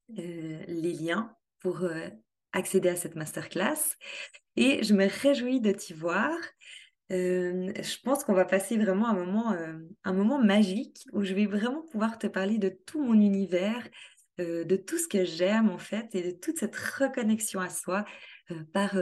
les 0.09 0.95
liens 0.95 1.37
pour 1.61 1.87
accéder 2.53 2.89
à 2.89 2.97
cette 2.97 3.15
masterclass. 3.15 3.97
Et 4.57 4.83
je 4.83 4.95
me 4.95 5.07
réjouis 5.07 5.61
de 5.61 5.73
t'y 5.73 5.93
voir. 5.93 6.35
Je 7.11 8.03
pense 8.03 8.25
qu'on 8.25 8.35
va 8.35 8.45
passer 8.45 8.77
vraiment 8.77 9.09
un 9.09 9.15
moment, 9.15 9.57
un 10.05 10.13
moment 10.13 10.39
magique 10.39 11.07
où 11.13 11.23
je 11.23 11.35
vais 11.35 11.47
vraiment 11.47 11.83
pouvoir 11.83 12.19
te 12.19 12.27
parler 12.27 12.59
de 12.59 12.69
tout 12.69 13.03
mon 13.03 13.15
univers, 13.15 13.89
de 14.39 14.77
tout 14.77 14.99
ce 14.99 15.09
que 15.09 15.25
j'aime 15.25 15.71
en 15.71 15.79
fait 15.79 16.15
et 16.15 16.23
de 16.23 16.31
toute 16.31 16.59
cette 16.59 16.77
reconnexion 16.77 17.61
à 17.61 17.71
soi 17.71 18.05
par, 18.73 18.97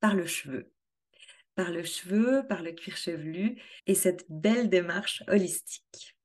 par 0.00 0.14
le 0.14 0.26
cheveu. 0.26 0.70
Par 1.56 1.70
le 1.70 1.82
cheveu, 1.84 2.44
par 2.48 2.62
le 2.62 2.72
cuir 2.72 2.96
chevelu 2.96 3.60
et 3.86 3.94
cette 3.94 4.24
belle 4.28 4.68
démarche 4.68 5.22
holistique. 5.28 6.16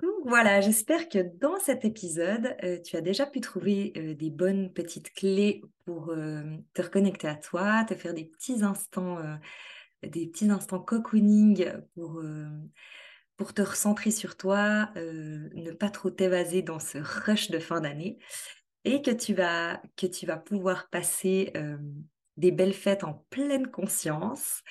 Donc 0.00 0.26
voilà, 0.26 0.60
j'espère 0.60 1.08
que 1.08 1.18
dans 1.38 1.58
cet 1.60 1.84
épisode, 1.84 2.56
tu 2.84 2.96
as 2.96 3.00
déjà 3.00 3.26
pu 3.26 3.40
trouver 3.40 3.90
des 4.18 4.30
bonnes 4.30 4.72
petites 4.72 5.12
clés 5.14 5.62
pour 5.84 6.14
te 6.74 6.82
reconnecter 6.82 7.28
à 7.28 7.36
toi, 7.36 7.84
te 7.84 7.94
faire 7.94 8.14
des 8.14 8.24
petits 8.24 8.64
instants 8.64 9.18
des 10.02 10.26
petits 10.26 10.50
instants 10.50 10.80
cocooning 10.80 11.72
pour, 11.94 12.18
euh, 12.18 12.48
pour 13.36 13.54
te 13.54 13.62
recentrer 13.62 14.10
sur 14.10 14.36
toi, 14.36 14.90
euh, 14.96 15.48
ne 15.54 15.72
pas 15.72 15.90
trop 15.90 16.10
t'évaser 16.10 16.62
dans 16.62 16.78
ce 16.78 16.98
rush 16.98 17.50
de 17.50 17.58
fin 17.58 17.80
d'année 17.80 18.18
et 18.84 19.02
que 19.02 19.10
tu 19.10 19.34
vas, 19.34 19.80
que 19.96 20.06
tu 20.06 20.26
vas 20.26 20.36
pouvoir 20.36 20.88
passer 20.90 21.52
euh, 21.56 21.78
des 22.36 22.50
belles 22.50 22.74
fêtes 22.74 23.04
en 23.04 23.24
pleine 23.30 23.70
conscience 23.70 24.62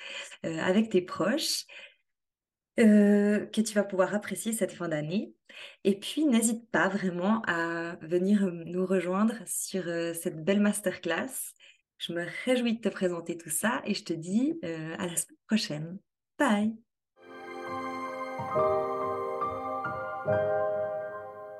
avec 0.42 0.90
tes 0.90 1.02
proches. 1.02 1.64
que 2.76 3.60
tu 3.60 3.74
vas 3.74 3.84
pouvoir 3.84 4.14
apprécier 4.14 4.52
cette 4.52 4.72
fin 4.72 4.88
d'année. 4.88 5.32
Et 5.84 5.98
puis, 5.98 6.24
n'hésite 6.26 6.68
pas 6.70 6.88
vraiment 6.88 7.42
à 7.46 7.96
venir 8.02 8.50
nous 8.50 8.84
rejoindre 8.84 9.34
sur 9.46 9.84
cette 10.14 10.44
belle 10.44 10.60
masterclass 10.60 11.54
je 12.02 12.12
me 12.12 12.26
réjouis 12.44 12.74
de 12.74 12.80
te 12.80 12.88
présenter 12.88 13.36
tout 13.36 13.50
ça 13.50 13.80
et 13.84 13.94
je 13.94 14.02
te 14.02 14.12
dis 14.12 14.58
euh, 14.64 14.94
à 14.98 15.06
la 15.06 15.16
semaine 15.16 15.38
prochaine. 15.46 15.98
Bye 16.38 16.74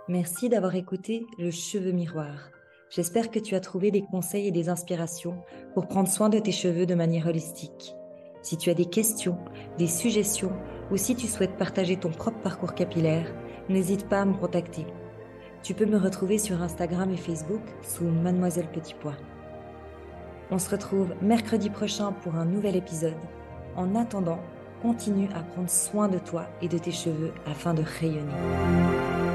Merci 0.08 0.48
d'avoir 0.48 0.74
écouté 0.74 1.24
Le 1.38 1.50
Cheveu 1.52 1.92
Miroir. 1.92 2.50
J'espère 2.90 3.30
que 3.30 3.38
tu 3.38 3.54
as 3.54 3.60
trouvé 3.60 3.90
des 3.90 4.02
conseils 4.02 4.48
et 4.48 4.50
des 4.50 4.68
inspirations 4.68 5.40
pour 5.74 5.86
prendre 5.86 6.08
soin 6.08 6.28
de 6.28 6.40
tes 6.40 6.52
cheveux 6.52 6.86
de 6.86 6.94
manière 6.94 7.28
holistique. 7.28 7.94
Si 8.42 8.56
tu 8.56 8.68
as 8.68 8.74
des 8.74 8.86
questions, 8.86 9.38
des 9.78 9.86
suggestions 9.86 10.52
ou 10.90 10.96
si 10.96 11.14
tu 11.14 11.28
souhaites 11.28 11.56
partager 11.56 11.96
ton 11.96 12.10
propre 12.10 12.40
parcours 12.40 12.74
capillaire, 12.74 13.32
n'hésite 13.68 14.08
pas 14.08 14.22
à 14.22 14.24
me 14.24 14.34
contacter. 14.34 14.86
Tu 15.62 15.74
peux 15.74 15.86
me 15.86 15.96
retrouver 15.96 16.38
sur 16.38 16.60
Instagram 16.60 17.12
et 17.12 17.16
Facebook 17.16 17.62
sous 17.82 18.04
Mademoiselle 18.04 18.70
Petit 18.72 18.94
Pois. 19.00 19.16
On 20.54 20.58
se 20.58 20.68
retrouve 20.68 21.14
mercredi 21.22 21.70
prochain 21.70 22.12
pour 22.12 22.34
un 22.34 22.44
nouvel 22.44 22.76
épisode. 22.76 23.16
En 23.74 23.94
attendant, 23.94 24.38
continue 24.82 25.30
à 25.34 25.40
prendre 25.40 25.70
soin 25.70 26.08
de 26.08 26.18
toi 26.18 26.46
et 26.60 26.68
de 26.68 26.76
tes 26.76 26.92
cheveux 26.92 27.32
afin 27.46 27.72
de 27.72 27.82
rayonner. 27.82 29.31